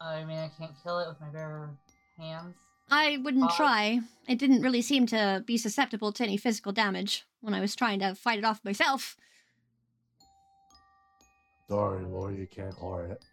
[0.00, 1.70] I mean, I can't kill it with my bare
[2.18, 2.54] hands.
[2.90, 4.00] I wouldn't Uh, try.
[4.28, 7.98] It didn't really seem to be susceptible to any physical damage when I was trying
[8.00, 9.16] to fight it off myself.
[11.68, 13.24] Sorry, Laura, you can't harm it.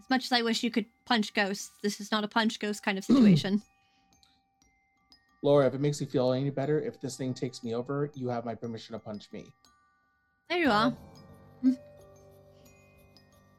[0.00, 2.82] As much as I wish you could punch ghosts, this is not a punch ghost
[2.82, 3.62] kind of situation.
[5.42, 8.28] Laura, if it makes you feel any better, if this thing takes me over, you
[8.28, 9.44] have my permission to punch me.
[10.48, 10.94] there you are.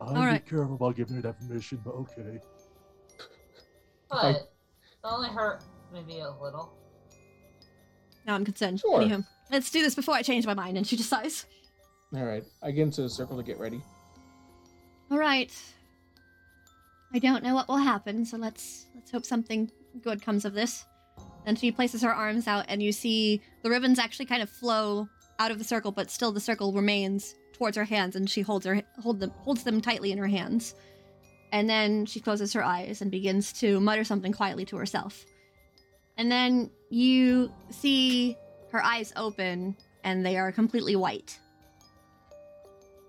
[0.01, 0.43] I'll Alright.
[0.45, 2.39] be careful about giving her that permission, but okay.
[4.09, 4.49] But I- it
[5.03, 5.63] only hurt
[5.93, 6.73] maybe a little.
[8.25, 8.79] Now I'm concerned.
[8.79, 8.99] Sure.
[9.01, 10.77] Anywho, let's do this before I change my mind.
[10.77, 11.45] And she decides.
[12.15, 13.81] All right, I get into the circle to get ready.
[15.11, 15.51] All right.
[17.13, 19.69] I don't know what will happen, so let's let's hope something
[20.01, 20.85] good comes of this.
[21.45, 25.07] Then she places her arms out, and you see the ribbons actually kind of flow
[25.39, 28.65] out of the circle, but still the circle remains towards her hands, and she holds
[28.65, 30.75] her hold them holds them tightly in her hands.
[31.51, 35.23] And then she closes her eyes and begins to mutter something quietly to herself.
[36.17, 38.37] And then you see
[38.71, 41.37] her eyes open, and they are completely white.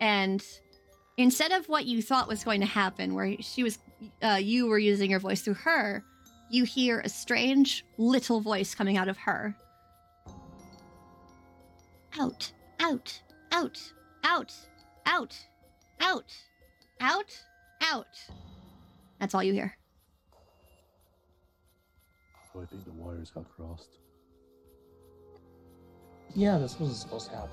[0.00, 0.44] And
[1.16, 3.78] instead of what you thought was going to happen, where she was,
[4.22, 6.04] uh, you were using your voice through her,
[6.54, 9.54] you hear a strange little voice coming out of her.
[12.18, 13.82] Out, out, out,
[14.22, 14.54] out,
[15.04, 15.36] out,
[16.00, 16.32] out,
[17.00, 17.42] out,
[17.82, 18.06] out.
[19.18, 19.76] That's all you hear.
[22.52, 23.98] So I think the wires got crossed.
[26.36, 27.50] Yeah, this wasn't supposed to happen.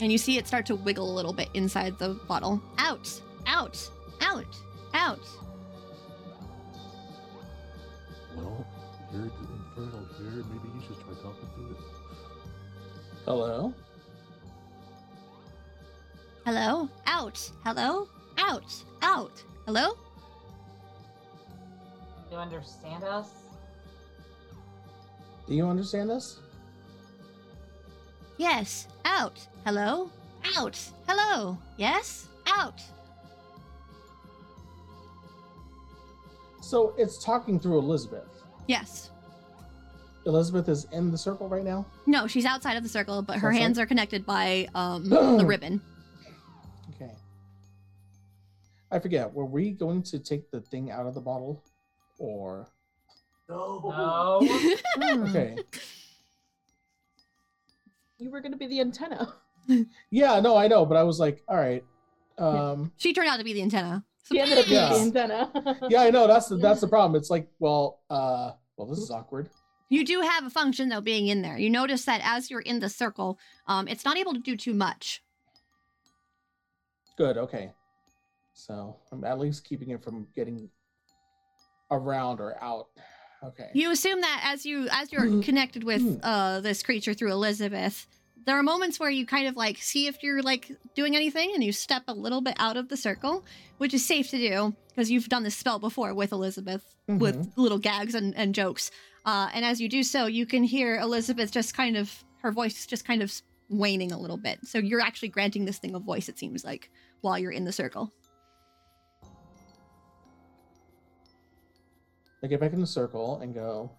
[0.00, 2.62] And you see it start to wiggle a little bit inside the bottle.
[2.78, 3.10] Out,
[3.46, 3.90] out,
[4.20, 4.56] out,
[4.92, 5.26] out.
[9.14, 10.44] Well, you're the infernal here.
[10.50, 11.76] Maybe you should try talking to it.
[13.24, 13.72] Hello?
[16.44, 16.88] Hello?
[17.06, 17.50] Out.
[17.64, 18.08] Hello?
[18.38, 18.84] Out.
[19.02, 19.42] Out.
[19.66, 19.96] Hello?
[22.28, 23.28] Do you understand us?
[25.46, 26.40] Do you understand us?
[28.36, 28.88] Yes.
[29.04, 29.46] Out.
[29.64, 30.10] Hello?
[30.56, 30.76] Out.
[31.06, 31.56] Hello?
[31.76, 32.26] Yes?
[32.48, 32.82] Out.
[36.60, 38.43] So it's talking through Elizabeth.
[38.66, 39.10] Yes.
[40.26, 41.84] Elizabeth is in the circle right now?
[42.06, 43.60] No, she's outside of the circle, but her Outside?
[43.60, 45.80] hands are connected by um the ribbon.
[46.94, 47.12] Okay.
[48.90, 51.62] I forget, were we going to take the thing out of the bottle?
[52.18, 52.68] Or.
[53.48, 53.80] No.
[53.84, 54.74] No.
[55.28, 55.56] Okay.
[58.18, 59.34] You were gonna be the antenna.
[60.10, 61.84] yeah, no, I know, but I was like, all right.
[62.38, 64.04] Um, she turned out to be the antenna.
[64.30, 64.94] She ended up being Yeah.
[64.94, 65.86] antenna.
[65.90, 66.26] yeah, I know.
[66.26, 67.14] That's the, that's the problem.
[67.18, 69.50] It's like, well, uh, well, this is awkward.
[69.90, 71.58] You do have a function though being in there.
[71.58, 74.74] You notice that as you're in the circle, um, it's not able to do too
[74.74, 75.22] much.
[77.16, 77.36] Good.
[77.36, 77.70] Okay.
[78.54, 80.70] So I'm at least keeping it from getting
[81.90, 82.88] around or out.
[83.44, 83.70] Okay.
[83.74, 85.44] You assume that as you as you're Mhm.
[85.44, 86.20] connected with Mhm.
[86.22, 88.06] uh this creature through Elizabeth,
[88.46, 91.64] there are moments where you kind of like see if you're like doing anything and
[91.64, 93.44] you step a little bit out of the circle,
[93.78, 97.78] which is safe to do because you've done this spell before with Elizabeth with little
[97.78, 98.90] gags and, and jokes.
[99.24, 102.86] Uh, and as you do so, you can hear Elizabeth just kind of, her voice
[102.86, 103.32] just kind of
[103.68, 104.58] waning a little bit.
[104.64, 106.90] So you're actually granting this thing a voice, it seems like,
[107.22, 108.12] while you're in the circle.
[112.42, 113.90] I get back in the circle and go.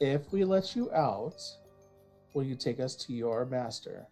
[0.00, 1.42] If we let you out,
[2.34, 4.06] will you take us to your master?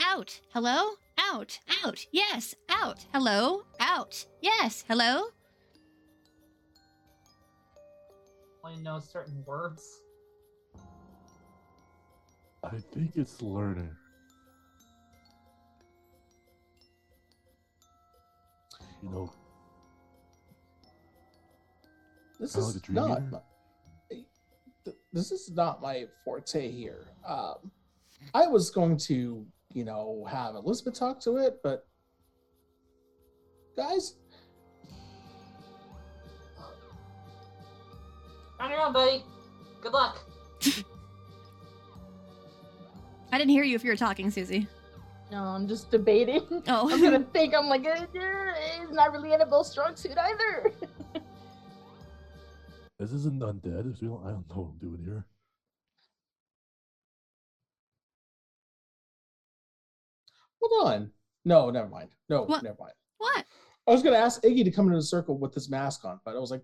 [0.00, 0.40] Out.
[0.52, 0.90] Hello?
[1.18, 1.58] Out.
[1.84, 2.04] Out.
[2.10, 2.54] Yes.
[2.68, 3.04] Out.
[3.12, 3.62] Hello?
[3.78, 4.24] Out.
[4.40, 4.84] Yes.
[4.88, 5.26] Hello?
[8.64, 10.00] Only know certain words.
[12.64, 13.94] I think it's learning.
[19.02, 19.32] You know,
[22.40, 22.96] This is the dream
[23.30, 23.44] not.
[25.14, 25.22] Eater?
[25.22, 27.06] My, th- this is not my forte here.
[27.26, 27.70] Um,
[28.32, 31.86] I was going to, you know, have Elizabeth talk to it, but
[33.76, 34.14] guys,
[38.60, 39.22] On your own, buddy.
[39.82, 40.20] Good luck.
[43.32, 44.66] I didn't hear you if you were talking, Susie.
[45.30, 46.62] No, I'm just debating.
[46.68, 46.88] Oh.
[46.92, 47.54] I'm gonna think.
[47.54, 48.52] I'm like, eh, eh,
[48.82, 50.72] it's not really Annabelle's strong suit either.
[52.98, 53.96] this isn't undead.
[53.98, 55.24] So we don't, I don't know what I'm doing here.
[60.60, 61.10] hold on.
[61.44, 62.10] No, never mind.
[62.28, 62.62] No, What?
[62.62, 62.92] never mind.
[63.18, 63.44] what?
[63.86, 66.18] I was going to ask Iggy to come into the circle with this mask on,
[66.24, 66.62] but I was like,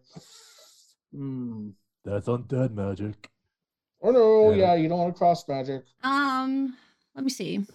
[1.15, 1.71] hmm.
[2.03, 3.29] That's undead magic.
[4.03, 4.57] Oh no, Yeah.
[4.57, 5.85] yeah, you don't want to cross magic.
[6.03, 6.75] Um,
[7.15, 7.67] let me see.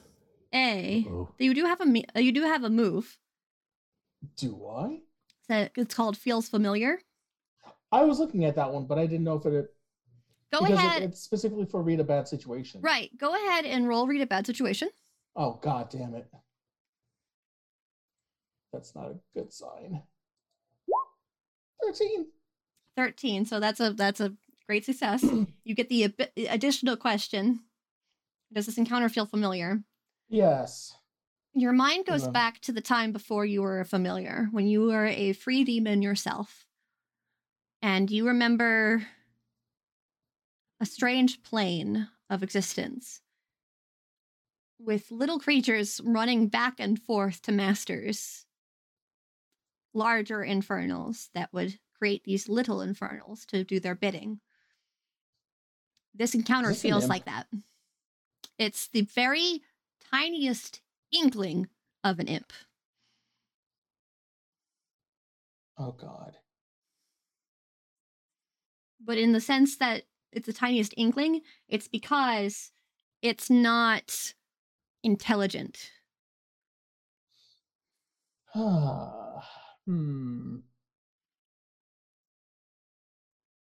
[0.51, 1.05] A.
[1.07, 3.19] Oh, You do have a me- uh, you do have a move
[4.37, 5.01] Do I?
[5.47, 7.01] that it's called feels familiar.
[7.95, 9.73] I was looking at that one, but I didn't know if it.
[10.51, 11.01] Go ahead.
[11.01, 12.81] It, it's specifically for read a bad situation.
[12.81, 13.09] right.
[13.17, 14.89] Go ahead and roll read a bad situation.
[15.35, 16.27] Oh god damn it.
[18.73, 20.01] That's not a good sign.
[21.83, 22.25] 13.
[22.97, 23.45] 13.
[23.45, 24.33] So that's a that's a
[24.67, 25.23] great success.
[25.63, 27.61] you get the ab- additional question.
[28.53, 29.81] Does this encounter feel familiar?
[30.29, 30.93] Yes.
[31.53, 32.33] Your mind goes Mhm.
[32.33, 36.01] back to the time before you were a familiar, when you were a free demon
[36.01, 36.64] yourself.
[37.85, 39.05] And you remember
[40.81, 43.21] a strange plane of existence
[44.79, 48.47] with little creatures running back and forth to masters,
[49.93, 54.39] larger infernals that would create these little infernals to do their bidding.
[56.15, 57.45] This encounter an feels like that.
[58.57, 59.61] It's the very
[60.11, 60.81] tiniest
[61.11, 61.67] inkling
[62.03, 62.51] of an imp.
[65.77, 66.37] Oh god.
[69.05, 72.71] But in the sense that it's the tiniest inkling, it's because
[73.21, 74.33] it's not
[75.03, 75.91] intelligent.
[79.87, 80.57] Hmm.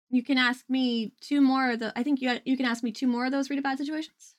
[0.10, 1.94] You can ask me two more of the.
[1.96, 4.34] I think you you can ask me two more of those read a bad situations.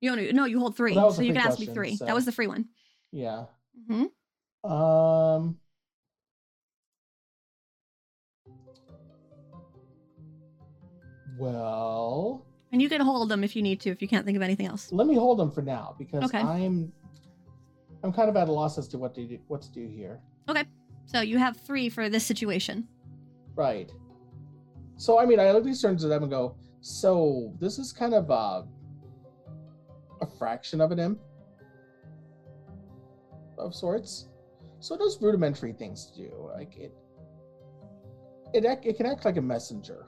[0.00, 1.94] You only no, you hold three, was so you can ask me three.
[1.94, 2.66] so- That was the free one.
[3.12, 3.44] Yeah.
[3.88, 5.60] hmm Um.
[11.38, 14.42] Well, And you can hold them if you need to, if you can't think of
[14.42, 14.90] anything else.
[14.92, 16.40] let me hold them for now because Okay.
[16.40, 16.92] I'm
[18.02, 20.20] I'm kind of at a loss as to what to do, what to do here.
[20.48, 20.64] Okay.
[21.06, 22.86] So you have three for this situation.
[23.54, 23.90] Right.
[24.96, 28.14] So I mean, I look these turns at them and go, so this is kind
[28.14, 28.62] of uh,
[30.20, 31.18] a fraction of an imp
[33.58, 34.28] of sorts.
[34.80, 36.50] So it does rudimentary things to do.
[36.54, 36.92] Like it,
[38.54, 40.06] it act, it can act like a messenger,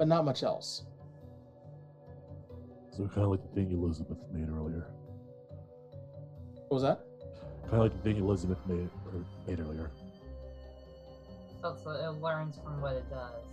[0.00, 0.84] but not much else.
[2.90, 4.86] so kind of like the thing Elizabeth made earlier.
[6.68, 7.00] What was that?
[7.64, 9.90] Kind of like the thing Elizabeth made or made earlier.
[11.60, 13.44] So it's, it learns from what it does.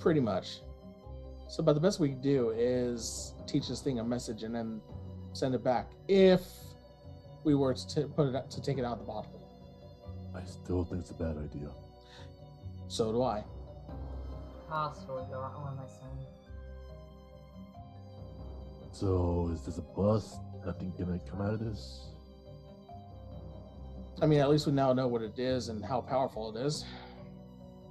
[0.00, 0.60] Pretty much.
[1.50, 4.80] So, but the best we can do is teach this thing a message and then
[5.34, 5.90] send it back.
[6.08, 6.40] If
[7.44, 9.38] we were to t- put it out, to take it out of the bottle,
[10.34, 11.68] I still think it's a bad idea.
[12.88, 13.44] so do I.
[14.68, 15.52] Possibly, go on.
[15.62, 16.26] What am I saying?
[18.92, 20.40] So is this a bust?
[20.64, 22.08] Nothing gonna come out of this?
[24.20, 26.84] I mean, at least we now know what it is and how powerful it is.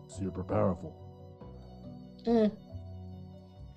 [0.08, 0.94] Super powerful.
[2.26, 2.50] Eh.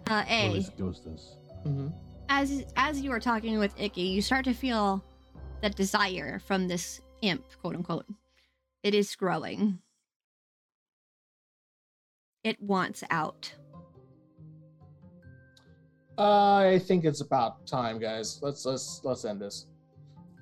[0.09, 0.53] Uh, A.
[0.53, 1.37] least Ghost is.
[1.63, 1.89] hmm
[2.31, 5.05] as as you are talking with Iggy, you start to feel
[5.61, 8.07] the desire from this imp, quote unquote.
[8.83, 9.81] It is growing.
[12.43, 13.53] It wants out.
[16.17, 18.41] I think it's about time, guys.
[18.43, 19.67] Let's let's let's end this.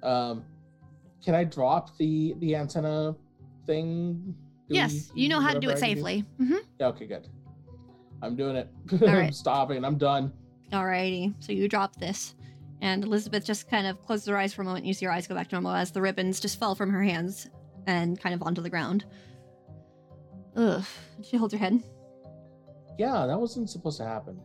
[0.03, 0.44] Um,
[1.24, 3.14] can I drop the the antenna
[3.66, 4.34] thing?
[4.68, 6.24] Do yes, you know how to do it safely.
[6.38, 7.28] hmm Yeah, okay, good.
[8.22, 8.68] I'm doing it.
[9.01, 9.84] All I'm stopping.
[9.84, 10.32] I'm done.
[10.72, 12.34] Alrighty, so you drop this.
[12.80, 14.84] And Elizabeth just kind of closes her eyes for a moment.
[14.84, 17.03] You see her eyes go back to normal as the ribbons just fell from her
[17.03, 17.49] hands
[17.86, 19.05] and kind of onto the ground.
[20.57, 20.84] Ugh.
[21.22, 21.82] She holds her head.
[22.99, 24.40] Yeah, that wasn't supposed to happen.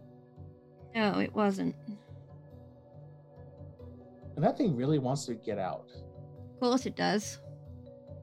[0.96, 1.76] No, it wasn't.
[4.36, 5.90] And that thing really wants to get out.
[6.54, 7.40] Of course it does.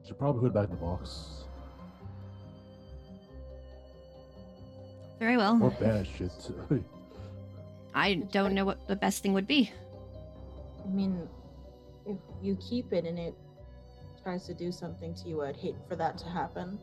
[0.05, 1.45] Should probably put it back in the box.
[5.19, 5.59] Very well.
[5.61, 6.51] Or banish it.
[7.93, 9.71] I don't know what the best thing would be.
[10.83, 11.27] I mean,
[12.05, 13.35] if you keep it and it
[14.23, 16.79] tries to do something to you, I'd hate for that to happen.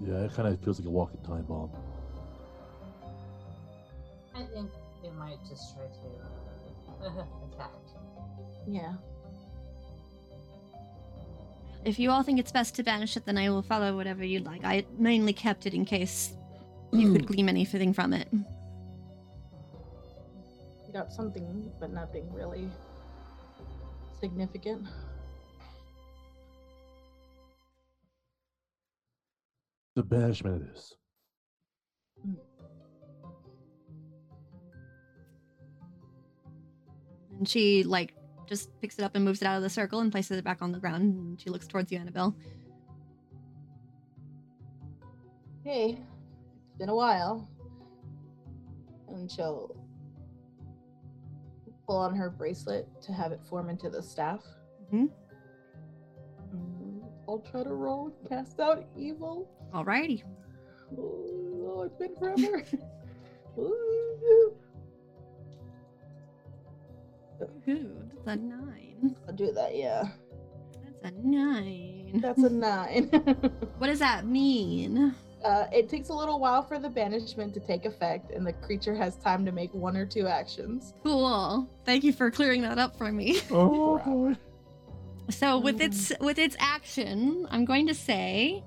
[0.00, 1.70] Yeah, it kind of feels like a walking time bomb.
[4.34, 4.70] I think
[5.02, 7.70] they might just try to uh, attack.
[8.66, 8.94] Yeah.
[11.84, 14.44] If you all think it's best to banish it, then I will follow whatever you'd
[14.44, 14.64] like.
[14.64, 16.34] I mainly kept it in case
[16.92, 18.28] you could glean anything from it.
[18.32, 18.42] You
[20.92, 22.68] got something, but nothing really
[24.20, 24.86] significant.
[29.96, 30.94] The banishment it is.
[37.38, 38.14] And she like
[38.46, 40.60] just picks it up and moves it out of the circle and places it back
[40.60, 41.14] on the ground.
[41.14, 42.36] And she looks towards you, Annabelle.
[45.64, 45.98] Hey,
[46.66, 47.48] it's been a while.
[49.08, 49.74] And she'll
[51.86, 54.44] pull on her bracelet to have it form into the staff.
[54.92, 55.10] Mhm.
[56.54, 59.48] Mm, I'll try to roll cast out evil.
[59.74, 60.22] Alrighty.
[60.98, 62.64] Oh, it's been forever.
[63.58, 64.52] Ooh.
[67.68, 69.16] Ooh, that's a nine.
[69.28, 70.08] I'll do that, yeah.
[71.02, 72.20] That's a nine.
[72.22, 73.10] That's a nine.
[73.78, 75.14] What does that mean?
[75.44, 78.94] uh, it takes a little while for the banishment to take effect, and the creature
[78.94, 80.94] has time to make one or two actions.
[81.04, 81.68] Cool.
[81.84, 83.40] Thank you for clearing that up for me.
[83.50, 84.34] Oh, boy.
[85.28, 88.64] So with its with its action, I'm going to say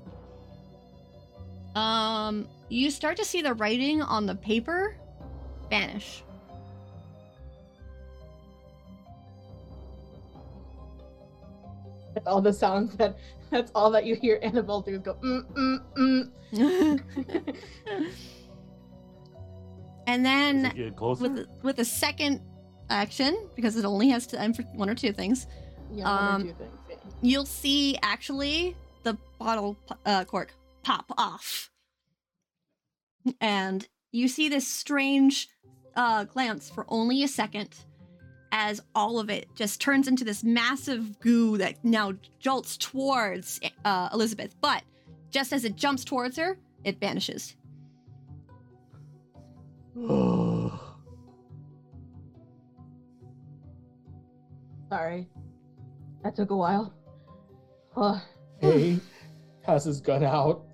[1.80, 4.96] um you start to see the writing on the paper
[5.70, 6.24] vanish.
[12.14, 13.18] That's all the sounds that.
[13.50, 17.02] That's all that you hear Annabelle do is go mm mm mm.
[20.08, 21.24] and then it getting closer?
[21.24, 22.42] with with a second
[22.92, 25.48] action because it only has time for one or two things.
[25.92, 26.78] Yeah, one Um, or two things.
[26.90, 26.96] Yeah.
[27.22, 29.76] You'll see actually the bottle
[30.06, 30.54] uh, cork
[30.84, 31.70] pop off,
[33.40, 35.50] and you see this strange
[35.96, 37.76] uh, glance for only a second
[38.52, 44.10] as all of it just turns into this massive goo that now jolts towards uh,
[44.12, 44.56] Elizabeth.
[44.62, 44.84] But
[45.30, 47.56] just as it jumps towards her, it vanishes.
[54.90, 55.28] Sorry,
[56.24, 56.94] that took a while.
[57.96, 58.22] Oh,
[58.62, 59.00] Hey,
[59.62, 60.66] has his gun out.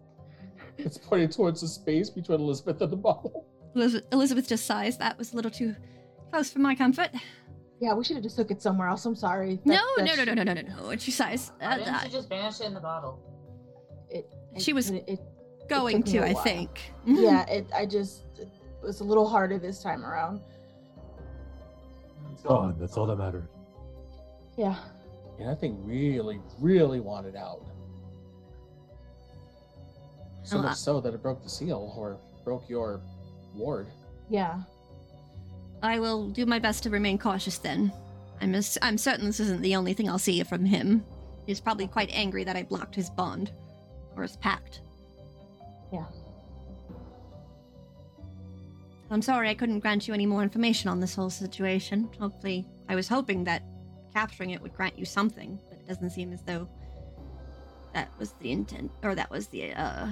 [0.86, 3.48] It's pointing towards the space between Elizabeth and the bottle.
[3.76, 4.98] Elizabeth just sighs.
[5.00, 5.76] That was a little too
[6.32, 7.10] close for my comfort.
[7.82, 9.04] yeah, we should have just took it somewhere else.
[9.06, 9.56] I'm sorry.
[9.56, 10.90] That- No, that no, no, sh- no, no, no, no, no.
[10.92, 11.52] And she sighs.
[11.60, 13.20] Why Uh, didn't uh, you just vanish it in the bottle?
[14.10, 15.20] It, it- She was- It, it,
[15.68, 16.44] going took to, a I while.
[16.44, 16.80] think.
[17.06, 17.66] yeah, it.
[17.76, 18.24] I just.
[18.38, 18.48] It
[18.84, 20.40] was a little harder this time around.
[22.32, 22.76] It's gone.
[22.80, 23.48] That's all that mattered.
[24.58, 24.76] Yeah.
[25.40, 27.66] And that thing really, really wanted out.
[30.46, 33.02] So much so that it broke the seal or broke your
[33.56, 33.88] ward.
[34.30, 34.62] Yeah.
[35.82, 37.92] I will do my best to remain cautious then.
[38.42, 41.04] I'm as, I'm certain this isn't the only thing I'll see from him.
[41.46, 43.52] He's probably quite angry that I blocked his bond
[44.16, 44.82] or his pact.
[45.92, 46.06] Yeah.
[49.10, 52.10] I'm sorry I couldn't grant you any more information on this whole situation.
[52.20, 53.64] Hopefully, I was hoping that
[54.14, 56.68] capturing it would grant you something, but it doesn't seem as though
[57.94, 60.08] that was the intent or that was the uh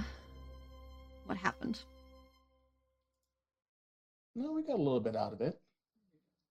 [1.25, 1.81] what happened.
[4.35, 5.59] No, we got a little bit out of it.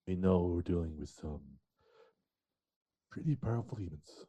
[0.07, 1.41] We know we're dealing with some
[3.11, 4.27] pretty powerful demons.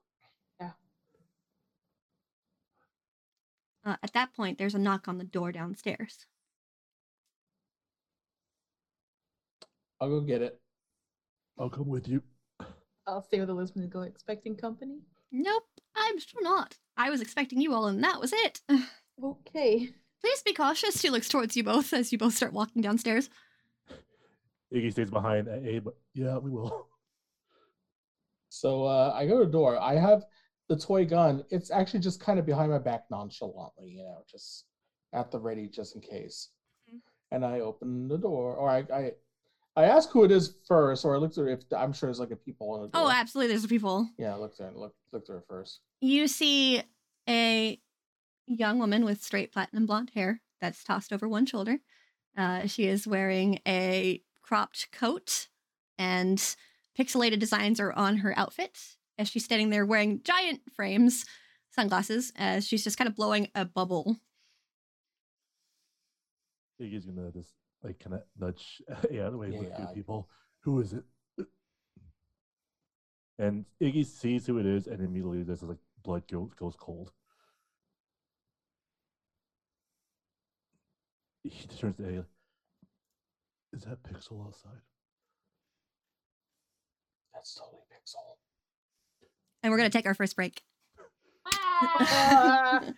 [3.86, 6.26] Uh, at that point, there's a knock on the door downstairs.
[10.00, 10.60] I'll go get it.
[11.60, 12.24] I'll come with you.
[13.06, 15.00] I'll stay with Elizabeth and go expecting company.
[15.32, 16.78] Nope, I'm sure not.
[16.96, 18.62] I was expecting you all, and that was it.
[19.24, 19.94] Okay.
[20.24, 21.00] Please be cautious.
[21.02, 23.30] She looks towards you both as you both start walking downstairs.
[24.74, 25.48] Iggy stays behind.
[25.48, 26.88] A, but yeah, we will.
[28.50, 29.80] So uh, I go to the door.
[29.80, 30.24] I have
[30.70, 31.44] the toy gun.
[31.50, 34.66] It's actually just kind of behind my back nonchalantly, you know, just
[35.12, 36.50] at the ready just in case.
[36.88, 37.00] Mhm.
[37.32, 39.12] And I open the door, or I, I,
[39.76, 42.32] I ask who it is first, or I look through if I'm sure there's like
[42.32, 43.02] a people on the door.
[43.06, 43.50] Oh, absolutely.
[43.50, 44.08] There's a people.
[44.20, 45.80] yeah, I look through, look, look through it first.
[46.00, 46.82] You see
[47.28, 47.82] a
[48.48, 51.80] young woman with straight platinum blonde hair that's tossed over one shoulder.
[52.38, 55.48] Uh, she is wearing a cropped coat,
[55.98, 56.56] and
[56.98, 58.80] pixelated designs are on her outfit
[59.18, 61.26] as she's standing there wearing giant frames
[61.70, 64.18] sunglasses as she's just kind of blowing a bubble.
[66.82, 68.82] Iggy's gonna just like kind of nudge
[69.12, 70.30] yeah the way Yeah, look yeah, people.
[70.62, 71.04] Who is it?
[73.40, 77.12] And Iggy sees who it is, and immediately there's like blood goes, goes cold.
[81.44, 82.26] He turns to A.
[83.76, 84.72] Is that Pixel outside?
[87.34, 88.38] That's totally Pixel.
[89.62, 90.62] And we're going to take our first break.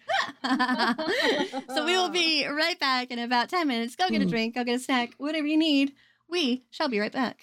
[1.74, 3.96] So we will be right back in about 10 minutes.
[3.96, 4.30] Go get a Hmm.
[4.30, 5.94] drink, go get a snack, whatever you need.
[6.30, 7.40] We shall be right back.